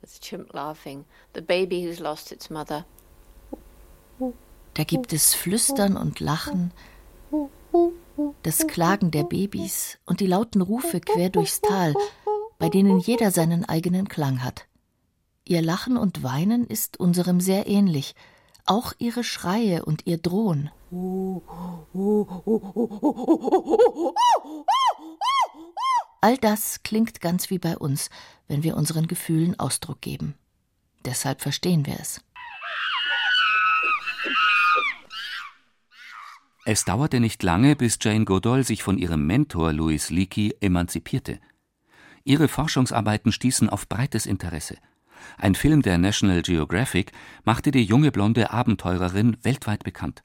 That's 0.00 0.18
chimp 0.18 0.54
laughing. 0.54 1.04
The 1.34 1.42
baby 1.42 1.84
who's 1.84 2.00
lost 2.00 2.32
its 2.32 2.48
mother. 2.48 2.86
Da 4.72 4.84
gibt 4.84 5.12
es 5.12 5.34
Flüstern 5.34 5.98
und 5.98 6.20
Lachen, 6.20 6.72
das 8.42 8.66
Klagen 8.66 9.10
der 9.10 9.24
Babys 9.24 9.98
und 10.06 10.20
die 10.20 10.26
lauten 10.26 10.62
Rufe 10.62 11.00
quer 11.00 11.30
durchs 11.30 11.60
Tal, 11.60 11.94
bei 12.58 12.68
denen 12.68 12.98
jeder 12.98 13.30
seinen 13.30 13.64
eigenen 13.64 14.08
Klang 14.08 14.42
hat. 14.42 14.66
Ihr 15.44 15.62
Lachen 15.62 15.96
und 15.96 16.22
Weinen 16.22 16.66
ist 16.66 16.98
unserem 16.98 17.40
sehr 17.40 17.66
ähnlich, 17.68 18.14
auch 18.64 18.92
ihre 18.98 19.22
Schreie 19.22 19.84
und 19.84 20.06
ihr 20.06 20.18
Drohen. 20.18 20.70
All 26.20 26.36
das 26.38 26.82
klingt 26.82 27.20
ganz 27.20 27.50
wie 27.50 27.58
bei 27.58 27.76
uns, 27.78 28.10
wenn 28.48 28.62
wir 28.62 28.76
unseren 28.76 29.06
Gefühlen 29.06 29.58
Ausdruck 29.60 30.00
geben. 30.00 30.34
Deshalb 31.04 31.40
verstehen 31.40 31.86
wir 31.86 32.00
es. 32.00 32.20
Es 36.68 36.84
dauerte 36.84 37.20
nicht 37.20 37.44
lange, 37.44 37.76
bis 37.76 37.96
Jane 38.02 38.24
Goodall 38.24 38.64
sich 38.64 38.82
von 38.82 38.98
ihrem 38.98 39.24
Mentor 39.24 39.72
Louis 39.72 40.10
Leakey 40.10 40.52
emanzipierte. 40.60 41.38
Ihre 42.24 42.48
Forschungsarbeiten 42.48 43.30
stießen 43.30 43.70
auf 43.70 43.88
breites 43.88 44.26
Interesse. 44.26 44.76
Ein 45.38 45.54
Film 45.54 45.82
der 45.82 45.96
National 45.96 46.42
Geographic 46.42 47.12
machte 47.44 47.70
die 47.70 47.84
junge 47.84 48.10
blonde 48.10 48.50
Abenteurerin 48.50 49.36
weltweit 49.42 49.84
bekannt. 49.84 50.24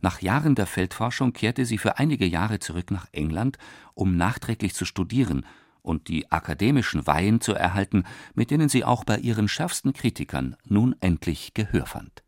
Nach 0.00 0.20
Jahren 0.20 0.56
der 0.56 0.66
Feldforschung 0.66 1.32
kehrte 1.32 1.64
sie 1.64 1.78
für 1.78 1.96
einige 1.98 2.26
Jahre 2.26 2.58
zurück 2.58 2.90
nach 2.90 3.06
England, 3.12 3.56
um 3.94 4.16
nachträglich 4.16 4.74
zu 4.74 4.84
studieren 4.84 5.46
und 5.80 6.08
die 6.08 6.28
akademischen 6.32 7.06
Weihen 7.06 7.40
zu 7.40 7.54
erhalten, 7.54 8.02
mit 8.34 8.50
denen 8.50 8.68
sie 8.68 8.82
auch 8.82 9.04
bei 9.04 9.18
ihren 9.18 9.46
schärfsten 9.46 9.92
Kritikern 9.92 10.56
nun 10.64 10.96
endlich 10.98 11.54
Gehör 11.54 11.86
fand. 11.86 12.24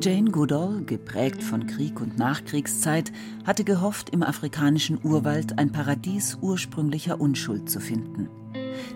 Jane 0.00 0.30
Goodall, 0.30 0.84
geprägt 0.84 1.42
von 1.42 1.66
Krieg 1.66 2.00
und 2.00 2.18
Nachkriegszeit, 2.18 3.12
hatte 3.44 3.64
gehofft, 3.64 4.10
im 4.10 4.22
afrikanischen 4.22 5.00
Urwald 5.02 5.58
ein 5.58 5.72
Paradies 5.72 6.38
ursprünglicher 6.40 7.20
Unschuld 7.20 7.68
zu 7.68 7.80
finden. 7.80 8.28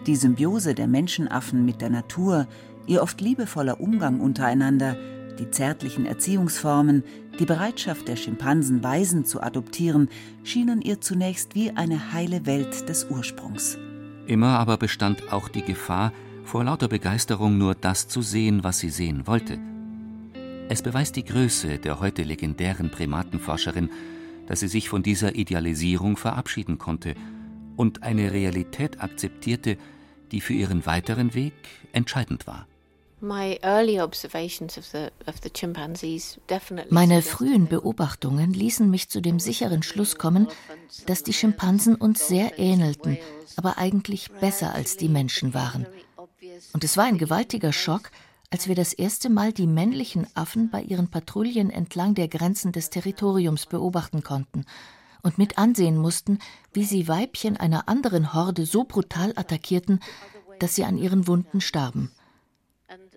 Die 0.07 0.15
Symbiose 0.15 0.75
der 0.75 0.87
Menschenaffen 0.87 1.65
mit 1.65 1.81
der 1.81 1.91
Natur, 1.91 2.47
ihr 2.87 3.03
oft 3.03 3.21
liebevoller 3.21 3.81
Umgang 3.81 4.21
untereinander, 4.21 4.97
die 5.41 5.51
zärtlichen 5.51 6.07
Erziehungsformen, 6.07 7.03
die 7.41 7.47
Bereitschaft 7.47 8.07
der 8.07 8.15
Schimpansen, 8.15 8.85
Waisen 8.85 9.25
zu 9.25 9.43
adoptieren, 9.43 10.09
schienen 10.45 10.81
ihr 10.83 11.01
zunächst 11.01 11.57
wie 11.57 11.73
eine 11.73 12.13
heile 12.13 12.47
Welt 12.47 12.89
des 12.89 13.07
Ursprungs. 13.11 13.77
Immer 14.29 14.59
aber 14.61 14.77
bestand 14.77 15.33
auch 15.33 15.49
die 15.49 15.63
Gefahr, 15.63 16.13
vor 16.45 16.63
lauter 16.63 16.87
Begeisterung 16.87 17.59
nur 17.59 17.75
das 17.75 18.07
zu 18.07 18.23
sehen, 18.23 18.63
was 18.63 18.79
sie 18.79 18.91
sehen 18.91 19.27
wollte. 19.27 19.59
Es 20.69 20.83
beweist 20.83 21.17
die 21.17 21.25
Größe 21.25 21.79
der 21.79 22.01
heute 22.01 22.23
legendären 22.23 22.91
Primatenforscherin, 22.91 23.91
dass 24.47 24.61
sie 24.61 24.69
sich 24.69 24.89
von 24.89 25.03
dieser 25.03 25.35
Idealisierung 25.35 26.17
verabschieden 26.17 26.79
konnte 26.79 27.15
und 27.77 28.03
eine 28.03 28.33
Realität 28.33 29.01
akzeptierte, 29.01 29.77
die 30.31 30.41
für 30.41 30.55
ihren 30.55 30.87
weiteren 30.87 31.35
Weg 31.35 31.55
entscheidend 31.93 32.47
war. 32.47 32.67
Meine 33.21 33.61
frühen 37.23 37.69
Beobachtungen 37.69 38.53
ließen 38.53 38.91
mich 38.91 39.09
zu 39.09 39.21
dem 39.21 39.39
sicheren 39.39 39.85
Schluss 39.85 40.17
kommen, 40.17 40.49
dass 41.07 41.23
die 41.23 41.33
Schimpansen 41.33 41.95
uns 41.95 42.27
sehr 42.27 42.59
ähnelten, 42.59 43.19
aber 43.57 43.79
eigentlich 43.79 44.33
besser 44.41 44.75
als 44.75 44.97
die 44.97 45.09
Menschen 45.09 45.55
waren. 45.55 45.87
Und 46.73 46.83
es 46.83 46.97
war 46.97 47.05
ein 47.05 47.19
gewaltiger 47.19 47.73
Schock, 47.73 48.11
als 48.53 48.69
wir 48.69 48.75
das 48.75 48.93
erste 48.93 49.31
Mal 49.31 49.55
die 49.55 49.67
männlichen 49.67 50.27
Affen 50.35 50.69
bei 50.71 50.83
ihren 50.83 51.09
Patrouillen 51.09 51.71
entlang 51.71 52.15
der 52.15 52.29
Grenzen 52.29 52.71
des 52.71 52.91
Territoriums 52.91 53.65
beobachten 53.65 54.23
konnten 54.23 54.67
und 55.23 55.39
mit 55.39 55.57
ansehen 55.57 55.97
mussten, 55.97 56.39
wie 56.75 56.85
sie 56.85 57.09
Weibchen 57.09 57.57
einer 57.57 57.89
anderen 57.89 58.35
Horde 58.35 58.67
so 58.67 58.85
brutal 58.85 59.33
attackierten, 59.37 60.01
dass 60.59 60.75
sie 60.75 60.85
an 60.85 60.99
ihren 60.99 61.27
Wunden 61.27 61.63
starben. 61.63 62.13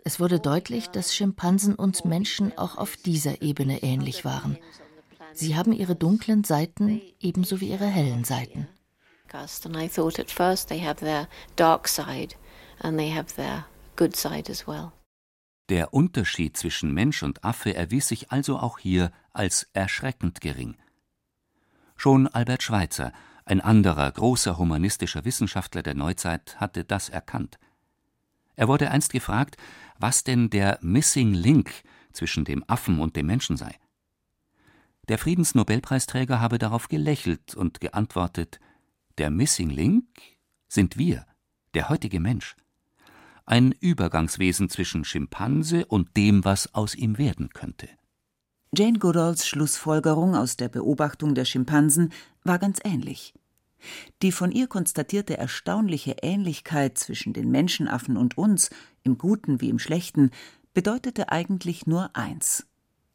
Es 0.06 0.22
wurde 0.22 0.40
deutlich, 0.40 0.88
dass 0.88 1.14
Schimpansen 1.14 1.76
uns 1.76 2.06
Menschen 2.06 2.58
auch 2.58 2.78
auf 2.78 2.96
dieser 2.96 3.42
Ebene 3.42 3.84
ähnlich 3.84 4.24
waren. 4.24 4.58
Sie 5.34 5.58
haben 5.58 5.74
ihre 5.74 5.98
dunklen 5.98 6.46
Seiten 6.46 7.02
ebenso 7.20 7.60
wie 7.60 7.72
ihre 7.72 7.88
hellen 7.88 8.24
Seiten. 8.24 8.70
And 9.34 9.76
I 9.76 9.90
thought 9.90 10.18
at 10.18 10.32
first 10.32 10.70
they 10.70 10.80
have 10.80 11.04
their 11.04 11.28
dark 11.58 11.90
side 11.90 12.36
and 12.80 12.98
they 12.98 13.12
good 13.98 14.16
side 14.16 14.50
as 14.50 14.66
well. 14.66 14.94
Der 15.70 15.96
Unterschied 15.96 16.56
zwischen 16.58 16.94
Mensch 16.94 17.24
und 17.24 17.44
Affe 17.44 17.74
erwies 17.74 18.08
sich 18.08 18.32
also 18.32 18.60
auch 18.60 18.78
hier 18.78 19.12
als 19.34 19.68
erschreckend 19.74 20.40
gering. 20.40 20.78
Schon 21.96 22.28
Albert 22.28 22.62
Schweitzer, 22.62 23.12
ein 23.46 23.62
anderer 23.62 24.12
großer 24.12 24.60
humanistischer 24.60 25.26
Wissenschaftler 25.26 25.82
der 25.82 25.96
Neuzeit, 25.96 26.60
hatte 26.60 26.84
das 26.84 27.10
erkannt. 27.10 27.58
Er 28.56 28.68
wurde 28.68 28.92
einst 28.92 29.12
gefragt, 29.12 29.58
was 29.98 30.24
denn 30.24 30.52
der 30.52 30.78
Missing 30.82 31.34
Link 31.34 31.72
zwischen 32.14 32.46
dem 32.46 32.64
Affen 32.68 33.00
und 33.00 33.16
dem 33.16 33.26
Menschen 33.26 33.58
sei. 33.58 33.76
Der 35.08 35.18
Friedensnobelpreisträger 35.18 36.40
habe 36.40 36.60
darauf 36.60 36.90
gelächelt 36.90 37.56
und 37.56 37.82
geantwortet 37.82 38.60
Der 39.18 39.32
Missing 39.32 39.70
Link 39.70 40.06
sind 40.68 40.98
wir, 40.98 41.26
der 41.74 41.90
heutige 41.90 42.20
Mensch 42.20 42.56
ein 43.46 43.72
Übergangswesen 43.72 44.70
zwischen 44.70 45.06
Schimpanse 45.06 45.86
und 45.86 46.18
dem, 46.18 46.46
was 46.46 46.74
aus 46.74 46.96
ihm 46.96 47.18
werden 47.18 47.50
könnte. 47.50 47.88
Jane 48.74 49.00
Goodalls 49.00 49.48
Schlussfolgerung 49.48 50.36
aus 50.36 50.58
der 50.58 50.70
Beobachtung 50.70 51.36
der 51.36 51.46
Schimpansen 51.46 52.12
war 52.44 52.60
ganz 52.60 52.80
ähnlich. 52.84 53.34
Die 54.22 54.32
von 54.32 54.52
ihr 54.52 54.68
konstatierte 54.68 55.38
erstaunliche 55.38 56.18
Ähnlichkeit 56.22 56.98
zwischen 56.98 57.34
den 57.34 57.52
Menschenaffen 57.52 58.18
und 58.18 58.38
uns, 58.38 58.70
im 59.04 59.18
Guten 59.18 59.62
wie 59.62 59.70
im 59.70 59.80
Schlechten, 59.80 60.32
bedeutete 60.74 61.30
eigentlich 61.30 61.88
nur 61.88 62.16
eins. 62.16 62.66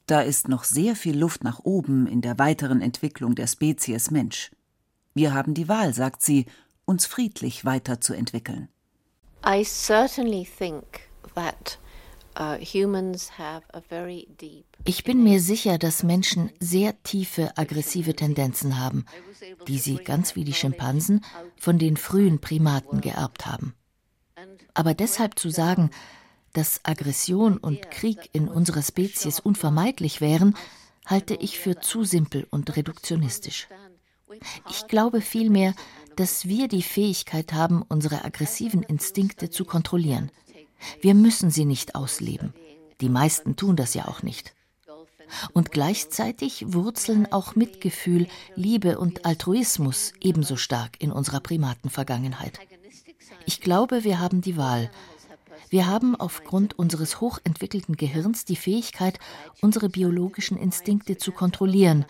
Da 0.06 0.22
ist 0.22 0.48
noch 0.48 0.64
sehr 0.64 0.96
viel 0.96 1.18
Luft 1.18 1.44
nach 1.44 1.60
oben 1.60 2.06
in 2.06 2.20
der 2.20 2.38
weiteren 2.38 2.80
Entwicklung 2.80 3.34
der 3.34 3.46
Spezies 3.46 4.10
Mensch. 4.10 4.50
Wir 5.14 5.34
haben 5.34 5.54
die 5.54 5.68
Wahl, 5.68 5.92
sagt 5.92 6.22
sie, 6.22 6.46
uns 6.84 7.06
friedlich 7.06 7.64
weiterzuentwickeln. 7.64 8.68
I 9.44 9.64
certainly 9.64 10.44
think 10.44 11.08
that 11.34 11.78
uh, 12.38 12.56
ich 14.84 15.04
bin 15.04 15.22
mir 15.22 15.40
sicher, 15.40 15.78
dass 15.78 16.02
Menschen 16.02 16.50
sehr 16.60 17.02
tiefe 17.02 17.56
aggressive 17.56 18.14
Tendenzen 18.14 18.78
haben, 18.78 19.04
die 19.66 19.78
sie, 19.78 19.96
ganz 19.96 20.36
wie 20.36 20.44
die 20.44 20.54
Schimpansen, 20.54 21.24
von 21.56 21.78
den 21.78 21.96
frühen 21.96 22.40
Primaten 22.40 23.00
geerbt 23.00 23.46
haben. 23.46 23.74
Aber 24.74 24.94
deshalb 24.94 25.38
zu 25.38 25.50
sagen, 25.50 25.90
dass 26.52 26.80
Aggression 26.84 27.58
und 27.58 27.90
Krieg 27.90 28.30
in 28.32 28.48
unserer 28.48 28.82
Spezies 28.82 29.40
unvermeidlich 29.40 30.20
wären, 30.20 30.56
halte 31.06 31.34
ich 31.34 31.58
für 31.58 31.80
zu 31.80 32.04
simpel 32.04 32.46
und 32.50 32.76
reduktionistisch. 32.76 33.68
Ich 34.68 34.86
glaube 34.86 35.20
vielmehr, 35.20 35.74
dass 36.16 36.46
wir 36.46 36.68
die 36.68 36.82
Fähigkeit 36.82 37.52
haben, 37.52 37.82
unsere 37.82 38.24
aggressiven 38.24 38.82
Instinkte 38.82 39.50
zu 39.50 39.64
kontrollieren. 39.64 40.30
Wir 41.00 41.14
müssen 41.14 41.50
sie 41.50 41.64
nicht 41.64 41.94
ausleben. 41.94 42.54
Die 43.00 43.08
meisten 43.08 43.56
tun 43.56 43.76
das 43.76 43.94
ja 43.94 44.08
auch 44.08 44.22
nicht. 44.22 44.54
Und 45.52 45.70
gleichzeitig 45.70 46.72
wurzeln 46.72 47.30
auch 47.30 47.54
Mitgefühl, 47.54 48.26
Liebe 48.56 48.98
und 48.98 49.24
Altruismus 49.24 50.12
ebenso 50.20 50.56
stark 50.56 51.00
in 51.00 51.12
unserer 51.12 51.40
Primatenvergangenheit. 51.40 52.58
Ich 53.46 53.60
glaube, 53.60 54.04
wir 54.04 54.18
haben 54.18 54.40
die 54.40 54.56
Wahl. 54.56 54.90
Wir 55.68 55.86
haben 55.86 56.16
aufgrund 56.16 56.76
unseres 56.78 57.20
hochentwickelten 57.20 57.96
Gehirns 57.96 58.44
die 58.44 58.56
Fähigkeit, 58.56 59.20
unsere 59.60 59.88
biologischen 59.88 60.58
Instinkte 60.58 61.16
zu 61.16 61.30
kontrollieren 61.30 62.04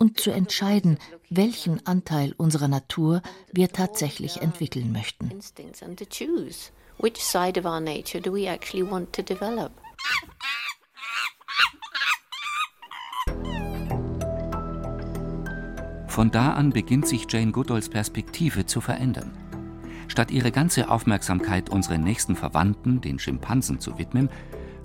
und 0.00 0.18
zu 0.18 0.30
entscheiden, 0.30 0.98
welchen 1.28 1.86
Anteil 1.86 2.34
unserer 2.36 2.68
Natur 2.68 3.22
wir 3.52 3.68
tatsächlich 3.68 4.40
entwickeln 4.40 4.90
möchten. 4.92 5.30
Von 16.08 16.30
da 16.30 16.52
an 16.54 16.70
beginnt 16.70 17.06
sich 17.06 17.26
Jane 17.28 17.52
Goodalls 17.52 17.88
Perspektive 17.88 18.66
zu 18.66 18.80
verändern. 18.80 19.32
Statt 20.08 20.30
ihre 20.30 20.50
ganze 20.50 20.90
Aufmerksamkeit 20.90 21.70
unseren 21.70 22.02
nächsten 22.02 22.36
Verwandten, 22.36 23.00
den 23.00 23.18
Schimpansen, 23.18 23.78
zu 23.78 23.96
widmen, 23.96 24.28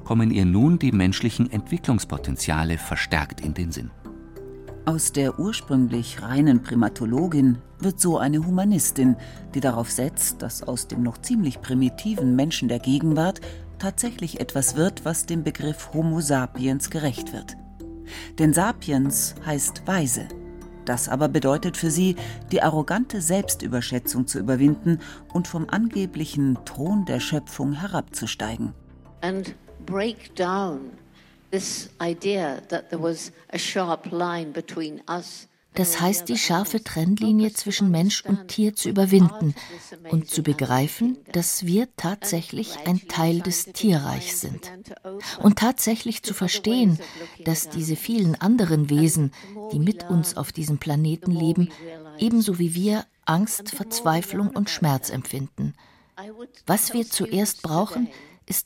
kommen 0.04 0.30
ihr 0.30 0.46
nun 0.46 0.78
die 0.78 0.92
menschlichen 0.92 1.52
Entwicklungspotenziale 1.52 2.78
verstärkt 2.78 3.42
in 3.42 3.54
den 3.56 3.72
Sinn. 3.72 3.92
Aus 4.86 5.12
der 5.12 5.40
ursprünglich 5.40 6.22
reinen 6.22 6.62
Primatologin 6.62 7.58
wird 7.80 8.00
so 8.00 8.20
eine 8.20 8.46
Humanistin, 8.46 9.16
die 9.56 9.60
darauf 9.60 9.90
setzt, 9.90 10.44
dass 10.44 10.62
aus 10.62 10.88
dem 10.88 11.02
noch 11.02 11.18
ziemlich 11.18 11.60
primitiven 11.60 12.36
Menschen 12.36 12.70
der 12.70 12.78
Gegenwart 12.78 13.42
tatsächlich 13.80 14.40
etwas 14.40 14.76
wird, 14.76 15.04
was 15.04 15.26
dem 15.26 15.44
Begriff 15.44 15.90
Homo 15.96 16.22
sapiens 16.22 16.92
gerecht 16.92 17.34
wird. 17.34 17.58
Denn 18.38 18.54
sapiens 18.54 19.34
heißt 19.44 19.88
weise. 19.88 20.28
Das 20.86 21.10
aber 21.10 21.30
bedeutet 21.30 21.78
für 21.78 21.90
sie, 21.90 22.16
die 22.52 22.62
arrogante 22.62 23.22
Selbstüberschätzung 23.22 24.28
zu 24.28 24.38
überwinden 24.38 25.00
und 25.34 25.48
vom 25.48 25.68
angeblichen 25.68 26.60
Thron 26.64 27.06
der 27.06 27.20
Schöpfung 27.20 27.74
herabzusteigen. 27.74 28.76
And 29.22 29.56
break 29.88 30.36
down 30.36 30.92
das 35.76 36.00
heißt, 36.00 36.30
die 36.30 36.38
scharfe 36.38 36.84
Trennlinie 36.84 37.52
zwischen 37.52 37.92
Mensch 37.92 38.24
und 38.26 38.48
Tier 38.48 38.76
zu 38.76 38.90
überwinden 38.90 39.54
und 40.10 40.30
zu 40.30 40.42
begreifen, 40.42 41.18
dass 41.34 41.66
wir 41.66 41.90
tatsächlich 41.98 42.78
ein 42.86 43.08
Teil 43.10 43.42
des 43.42 43.66
Tierreichs 43.66 44.40
sind. 44.40 44.72
Und 45.42 45.60
tatsächlich 45.60 46.24
zu 46.24 46.34
verstehen, 46.34 46.98
dass 47.44 47.70
diese 47.70 47.98
vielen 47.98 48.36
anderen 48.36 48.90
Wesen, 48.90 49.32
die 49.74 49.80
mit 49.80 50.10
uns 50.10 50.38
auf 50.38 50.54
diesem 50.54 50.78
Planeten 50.78 51.32
leben, 51.32 51.70
ebenso 52.18 52.58
wie 52.58 52.74
wir 52.74 53.06
Angst, 53.26 53.70
Verzweiflung 53.70 54.52
und 54.52 54.70
Schmerz 54.70 55.10
empfinden. 55.10 55.74
Was 56.66 56.94
wir 56.94 57.06
zuerst 57.06 57.62
brauchen, 57.62 58.08
ist 58.08 58.14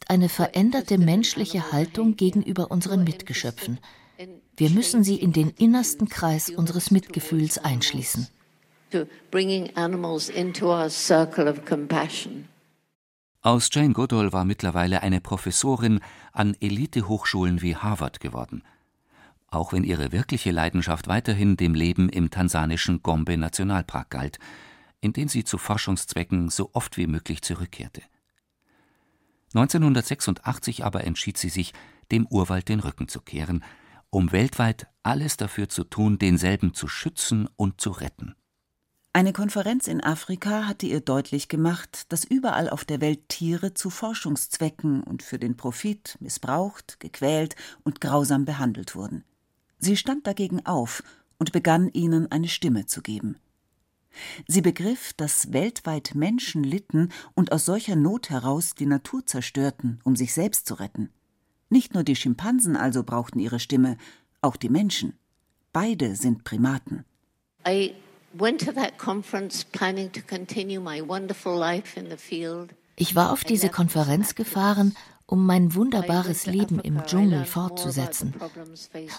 eine 0.09 0.29
veränderte 0.29 0.97
menschliche 0.97 1.71
Haltung 1.71 2.15
gegenüber 2.15 2.71
unseren 2.71 3.03
Mitgeschöpfen. 3.03 3.79
Wir 4.57 4.69
müssen 4.69 5.03
sie 5.03 5.15
in 5.15 5.31
den 5.31 5.51
innersten 5.51 6.09
Kreis 6.09 6.49
unseres 6.49 6.91
Mitgefühls 6.91 7.57
einschließen. 7.57 8.27
Aus 13.41 13.69
Jane 13.71 13.93
Goodall 13.93 14.33
war 14.33 14.43
mittlerweile 14.43 15.01
eine 15.01 15.21
Professorin 15.21 16.01
an 16.33 16.57
Elitehochschulen 16.59 17.61
wie 17.61 17.77
Harvard 17.77 18.19
geworden. 18.19 18.63
Auch 19.47 19.71
wenn 19.71 19.85
ihre 19.85 20.11
wirkliche 20.11 20.51
Leidenschaft 20.51 21.07
weiterhin 21.07 21.55
dem 21.55 21.73
Leben 21.73 22.09
im 22.09 22.29
tansanischen 22.29 23.01
Gombe 23.01 23.37
Nationalpark 23.37 24.09
galt, 24.09 24.39
in 24.99 25.13
den 25.13 25.29
sie 25.29 25.45
zu 25.45 25.57
Forschungszwecken 25.57 26.49
so 26.49 26.71
oft 26.73 26.97
wie 26.97 27.07
möglich 27.07 27.41
zurückkehrte. 27.41 28.01
1986 29.53 30.83
aber 30.85 31.03
entschied 31.03 31.37
sie 31.37 31.49
sich, 31.49 31.73
dem 32.11 32.27
Urwald 32.27 32.69
den 32.69 32.79
Rücken 32.79 33.07
zu 33.07 33.21
kehren, 33.21 33.63
um 34.09 34.31
weltweit 34.31 34.87
alles 35.03 35.37
dafür 35.37 35.69
zu 35.69 35.83
tun, 35.83 36.19
denselben 36.19 36.73
zu 36.73 36.87
schützen 36.87 37.47
und 37.55 37.81
zu 37.81 37.91
retten. 37.91 38.35
Eine 39.11 39.33
Konferenz 39.33 39.87
in 39.87 40.03
Afrika 40.03 40.67
hatte 40.67 40.85
ihr 40.85 41.01
deutlich 41.01 41.47
gemacht, 41.47 42.11
dass 42.11 42.23
überall 42.23 42.69
auf 42.69 42.85
der 42.85 43.01
Welt 43.01 43.27
Tiere 43.27 43.73
zu 43.73 43.89
Forschungszwecken 43.89 45.01
und 45.01 45.23
für 45.23 45.39
den 45.39 45.57
Profit 45.57 46.15
missbraucht, 46.19 46.99
gequält 46.99 47.55
und 47.83 48.01
grausam 48.01 48.45
behandelt 48.45 48.95
wurden. 48.95 49.23
Sie 49.79 49.97
stand 49.97 50.27
dagegen 50.27 50.65
auf 50.65 51.03
und 51.39 51.51
begann 51.51 51.89
ihnen 51.89 52.31
eine 52.31 52.47
Stimme 52.47 52.85
zu 52.85 53.01
geben. 53.01 53.37
Sie 54.47 54.61
begriff, 54.61 55.13
dass 55.13 55.53
weltweit 55.53 56.15
Menschen 56.15 56.63
litten 56.63 57.09
und 57.35 57.51
aus 57.51 57.65
solcher 57.65 57.95
Not 57.95 58.29
heraus 58.29 58.75
die 58.75 58.85
Natur 58.85 59.25
zerstörten, 59.25 59.99
um 60.03 60.15
sich 60.15 60.33
selbst 60.33 60.67
zu 60.67 60.75
retten. 60.75 61.09
Nicht 61.69 61.93
nur 61.93 62.03
die 62.03 62.15
Schimpansen 62.15 62.75
also 62.75 63.03
brauchten 63.03 63.39
ihre 63.39 63.59
Stimme, 63.59 63.97
auch 64.41 64.55
die 64.55 64.69
Menschen. 64.69 65.13
Beide 65.71 66.15
sind 66.15 66.43
Primaten. 66.43 67.05
Ich 72.95 73.15
war 73.15 73.31
auf 73.31 73.43
diese 73.43 73.69
Konferenz 73.69 74.35
gefahren, 74.35 74.95
um 75.25 75.45
mein 75.45 75.75
wunderbares 75.75 76.47
Leben 76.47 76.79
im 76.79 77.03
Dschungel 77.05 77.45
fortzusetzen 77.45 78.33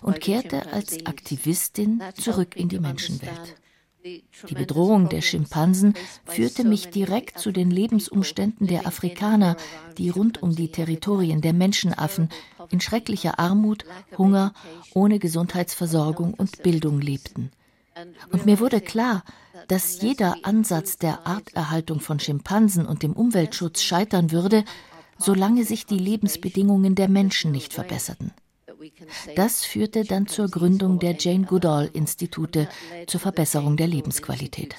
und 0.02 0.20
kehrte 0.20 0.72
als 0.72 1.06
Aktivistin 1.06 2.02
zurück 2.14 2.56
in 2.56 2.68
die 2.68 2.80
Menschenwelt. 2.80 3.56
Die 4.02 4.54
Bedrohung 4.54 5.10
der 5.10 5.20
Schimpansen 5.20 5.94
führte 6.24 6.64
mich 6.64 6.88
direkt 6.88 7.38
zu 7.38 7.52
den 7.52 7.70
Lebensumständen 7.70 8.66
der 8.66 8.86
Afrikaner, 8.86 9.56
die 9.98 10.08
rund 10.08 10.42
um 10.42 10.56
die 10.56 10.72
Territorien 10.72 11.42
der 11.42 11.52
Menschenaffen 11.52 12.30
in 12.70 12.80
schrecklicher 12.80 13.38
Armut, 13.38 13.84
Hunger, 14.16 14.54
ohne 14.94 15.18
Gesundheitsversorgung 15.18 16.32
und 16.32 16.62
Bildung 16.62 17.00
lebten. 17.00 17.50
Und 18.32 18.46
mir 18.46 18.58
wurde 18.58 18.80
klar, 18.80 19.22
dass 19.68 20.00
jeder 20.00 20.36
Ansatz 20.44 20.96
der 20.96 21.26
Arterhaltung 21.26 22.00
von 22.00 22.18
Schimpansen 22.20 22.86
und 22.86 23.02
dem 23.02 23.12
Umweltschutz 23.12 23.82
scheitern 23.82 24.30
würde, 24.30 24.64
solange 25.18 25.64
sich 25.64 25.84
die 25.84 25.98
Lebensbedingungen 25.98 26.94
der 26.94 27.08
Menschen 27.08 27.50
nicht 27.52 27.74
verbesserten. 27.74 28.32
Das 29.36 29.64
führte 29.64 30.04
dann 30.04 30.26
zur 30.26 30.48
Gründung 30.48 30.98
der 30.98 31.16
Jane 31.18 31.46
Goodall 31.46 31.90
Institute 31.92 32.68
zur 33.06 33.20
Verbesserung 33.20 33.76
der 33.76 33.86
Lebensqualität. 33.86 34.74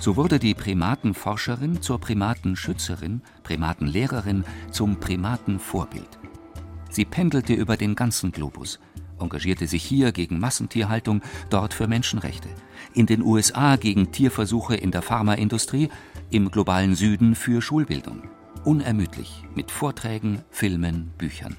So 0.00 0.16
wurde 0.16 0.38
die 0.38 0.54
Primatenforscherin 0.54 1.80
zur 1.80 2.00
Primatenschützerin, 2.00 3.22
Primatenlehrerin 3.44 4.44
zum 4.70 4.98
Primatenvorbild. 4.98 6.18
Sie 6.90 7.04
pendelte 7.04 7.54
über 7.54 7.76
den 7.76 7.94
ganzen 7.94 8.32
Globus, 8.32 8.80
engagierte 9.22 9.66
sich 9.66 9.82
hier 9.82 10.12
gegen 10.12 10.38
Massentierhaltung, 10.38 11.22
dort 11.48 11.72
für 11.72 11.86
Menschenrechte, 11.86 12.48
in 12.92 13.06
den 13.06 13.22
USA 13.22 13.76
gegen 13.76 14.12
Tierversuche 14.12 14.74
in 14.74 14.90
der 14.90 15.02
Pharmaindustrie, 15.02 15.88
im 16.30 16.50
globalen 16.50 16.94
Süden 16.94 17.34
für 17.34 17.62
Schulbildung. 17.62 18.24
Unermüdlich 18.64 19.44
mit 19.54 19.70
Vorträgen, 19.70 20.42
Filmen, 20.50 21.12
Büchern. 21.18 21.56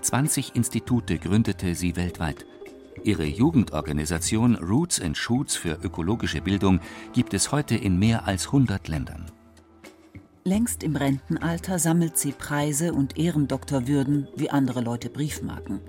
20 0.00 0.56
Institute 0.56 1.18
gründete 1.18 1.74
sie 1.74 1.96
weltweit. 1.96 2.46
Ihre 3.04 3.24
Jugendorganisation 3.24 4.56
Roots 4.56 5.00
and 5.00 5.16
Shoots 5.16 5.56
für 5.56 5.78
ökologische 5.82 6.40
Bildung 6.40 6.80
gibt 7.12 7.34
es 7.34 7.52
heute 7.52 7.76
in 7.76 7.98
mehr 7.98 8.26
als 8.26 8.46
100 8.46 8.88
Ländern. 8.88 9.26
Längst 10.44 10.82
im 10.82 10.96
Rentenalter 10.96 11.78
sammelt 11.78 12.16
sie 12.16 12.32
Preise 12.32 12.94
und 12.94 13.18
Ehrendoktorwürden 13.18 14.28
wie 14.34 14.50
andere 14.50 14.80
Leute 14.80 15.10
Briefmarken. 15.10 15.80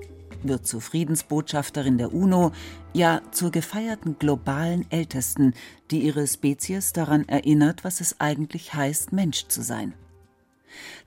Wird 0.44 0.66
zur 0.66 0.82
Friedensbotschafterin 0.82 1.98
der 1.98 2.14
UNO, 2.14 2.52
ja 2.94 3.22
zur 3.32 3.52
gefeierten 3.52 4.18
globalen 4.18 4.90
Ältesten, 4.90 5.54
die 5.92 6.02
ihre 6.02 6.26
Spezies 6.28 6.94
daran 6.94 7.28
erinnert, 7.28 7.84
was 7.84 8.00
es 8.00 8.20
eigentlich 8.22 8.74
heißt, 8.74 9.12
Mensch 9.12 9.48
zu 9.48 9.62
sein. 9.62 9.94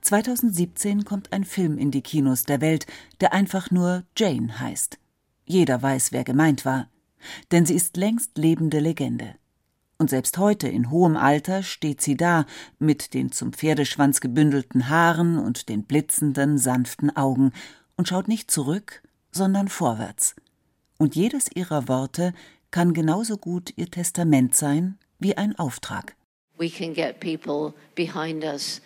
2017 0.01 1.05
kommt 1.05 1.33
ein 1.33 1.45
Film 1.45 1.77
in 1.77 1.89
die 1.89 2.01
Kinos 2.01 2.43
der 2.43 2.61
Welt, 2.61 2.85
der 3.21 3.33
einfach 3.33 3.71
nur 3.71 4.03
Jane 4.15 4.59
heißt. 4.59 4.99
Jeder 5.45 5.81
weiß, 5.81 6.11
wer 6.11 6.23
gemeint 6.23 6.65
war, 6.65 6.89
denn 7.51 7.65
sie 7.65 7.75
ist 7.75 7.97
längst 7.97 8.37
lebende 8.37 8.79
Legende. 8.79 9.35
Und 9.97 10.09
selbst 10.09 10.37
heute 10.37 10.67
in 10.67 10.91
hohem 10.91 11.15
Alter 11.15 11.63
steht 11.63 12.01
sie 12.01 12.17
da, 12.17 12.45
mit 12.77 13.13
den 13.13 13.31
zum 13.31 13.53
Pferdeschwanz 13.53 14.19
gebündelten 14.19 14.89
Haaren 14.89 15.39
und 15.39 15.69
den 15.69 15.83
blitzenden, 15.83 16.57
sanften 16.57 17.15
Augen 17.15 17.51
und 17.95 18.07
schaut 18.07 18.27
nicht 18.27 18.51
zurück, 18.51 19.01
sondern 19.35 19.67
vorwärts. 19.67 20.35
Und 20.97 21.15
jedes 21.15 21.47
ihrer 21.53 21.87
Worte 21.87 22.33
kann 22.71 22.93
genauso 22.93 23.37
gut 23.37 23.73
ihr 23.75 23.89
Testament 23.89 24.55
sein 24.55 24.97
wie 25.19 25.37
ein 25.37 25.57
Auftrag. 25.57 26.15
We 26.57 26.69
can 26.69 26.93
get 26.93 27.19
people 27.19 27.73
behind 27.95 28.43
us 28.43 28.81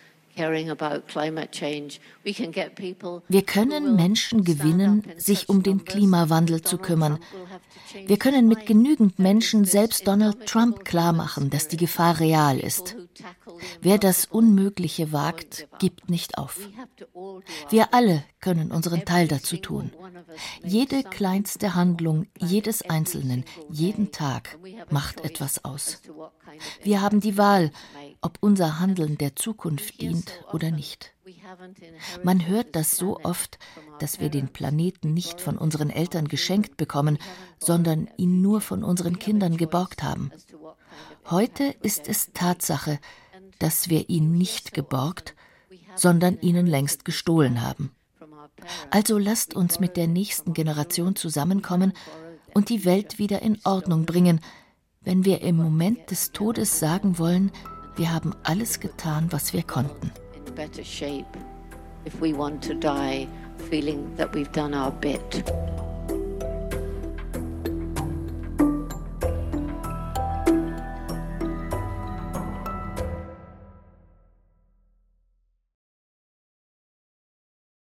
wir 3.30 3.42
können 3.42 3.96
Menschen 3.96 4.44
gewinnen, 4.44 5.02
sich 5.16 5.48
um 5.48 5.62
den 5.62 5.84
Klimawandel 5.84 6.62
zu 6.62 6.78
kümmern. 6.78 7.18
Wir 8.06 8.18
können 8.18 8.46
mit 8.46 8.66
genügend 8.66 9.18
Menschen 9.18 9.64
selbst 9.64 10.06
Donald 10.06 10.46
Trump 10.46 10.84
klarmachen, 10.84 11.50
dass 11.50 11.66
die 11.68 11.76
Gefahr 11.76 12.20
real 12.20 12.58
ist. 12.58 12.96
Wer 13.80 13.98
das 13.98 14.24
Unmögliche 14.24 15.12
wagt, 15.12 15.68
gibt 15.78 16.10
nicht 16.10 16.38
auf. 16.38 16.58
Wir 17.70 17.94
alle 17.94 18.24
können 18.40 18.70
unseren 18.70 19.04
Teil 19.04 19.28
dazu 19.28 19.56
tun. 19.56 19.92
Jede 20.64 21.02
kleinste 21.02 21.74
Handlung 21.74 22.26
jedes 22.38 22.82
Einzelnen, 22.82 23.44
jeden 23.70 24.12
Tag 24.12 24.58
macht 24.90 25.20
etwas 25.24 25.64
aus. 25.64 26.02
Wir 26.82 27.00
haben 27.00 27.20
die 27.20 27.36
Wahl, 27.36 27.70
ob 28.20 28.38
unser 28.40 28.80
Handeln 28.80 29.18
der 29.18 29.36
Zukunft 29.36 30.00
dient 30.00 30.32
oder 30.52 30.70
nicht. 30.70 31.14
Man 32.22 32.46
hört 32.46 32.74
das 32.74 32.96
so 32.96 33.20
oft, 33.22 33.58
dass 33.98 34.20
wir 34.20 34.28
den 34.28 34.48
Planeten 34.48 35.12
nicht 35.12 35.40
von 35.40 35.58
unseren 35.58 35.90
Eltern 35.90 36.28
geschenkt 36.28 36.76
bekommen, 36.76 37.18
sondern 37.58 38.08
ihn 38.16 38.40
nur 38.40 38.60
von 38.60 38.82
unseren 38.84 39.18
Kindern 39.18 39.56
geborgt 39.56 40.02
haben. 40.02 40.30
Heute 41.30 41.74
ist 41.82 42.08
es 42.08 42.32
Tatsache, 42.32 42.98
dass 43.58 43.88
wir 43.88 44.08
ihn 44.08 44.32
nicht 44.32 44.72
geborgt, 44.72 45.34
sondern 45.94 46.38
ihnen 46.40 46.66
längst 46.66 47.04
gestohlen 47.04 47.62
haben. 47.62 47.90
Also 48.90 49.18
lasst 49.18 49.54
uns 49.54 49.80
mit 49.80 49.96
der 49.96 50.06
nächsten 50.06 50.52
Generation 50.52 51.16
zusammenkommen 51.16 51.92
und 52.54 52.68
die 52.68 52.84
Welt 52.84 53.18
wieder 53.18 53.42
in 53.42 53.58
Ordnung 53.64 54.04
bringen, 54.04 54.40
wenn 55.00 55.24
wir 55.24 55.42
im 55.42 55.56
Moment 55.56 56.10
des 56.10 56.32
Todes 56.32 56.78
sagen 56.78 57.18
wollen, 57.18 57.52
wir 57.96 58.12
haben 58.12 58.34
alles 58.42 58.80
getan, 58.80 59.28
was 59.30 59.52
wir 59.52 59.62
konnten. 59.62 60.12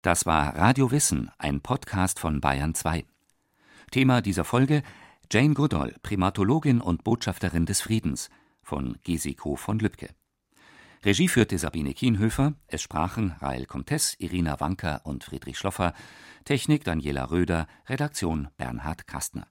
Das 0.03 0.27
war 0.27 0.57
Radio 0.57 0.91
Wissen, 0.91 1.31
ein 1.39 1.61
Podcast 1.61 2.19
von 2.19 2.41
Bayern 2.41 2.75
2. 2.75 3.05
Thema 3.91 4.21
dieser 4.21 4.45
Folge 4.45 4.83
Jane 5.31 5.55
Goodall, 5.55 5.95
Primatologin 6.03 6.81
und 6.81 7.05
Botschafterin 7.05 7.67
des 7.67 7.81
Friedens– 7.81 8.29
von 8.63 8.99
Gesiko 9.05 9.57
von 9.57 9.79
Lübcke. 9.79 10.11
Regie 11.05 11.29
führte 11.29 11.59
Sabine 11.59 11.95
Kienhöfer, 11.95 12.55
es 12.69 12.81
sprachen 12.81 13.35
Rael 13.41 13.67
Comtes, 13.67 14.15
Irina 14.19 14.61
Wanker 14.61 15.03
und 15.05 15.25
Friedrich 15.25 15.59
Schloffer, 15.59 15.95
Technik 16.45 16.85
Daniela 16.85 17.31
Röder, 17.31 17.67
Redaktion 17.89 18.49
Bernhard 18.57 19.07
Kastner. 19.07 19.49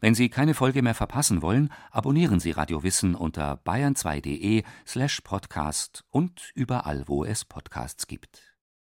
Wenn 0.00 0.14
Sie 0.14 0.28
keine 0.28 0.52
Folge 0.52 0.82
mehr 0.82 0.94
verpassen 0.94 1.40
wollen, 1.40 1.72
abonnieren 1.90 2.40
Sie 2.40 2.50
Radio 2.50 2.82
Wissen 2.82 3.14
unter 3.14 3.54
bayern2.de 3.64 4.62
slash 4.86 5.22
podcast 5.22 6.04
und 6.10 6.50
überall, 6.54 7.08
wo 7.08 7.24
es 7.24 7.46
Podcasts 7.46 8.06
gibt. 8.06 8.53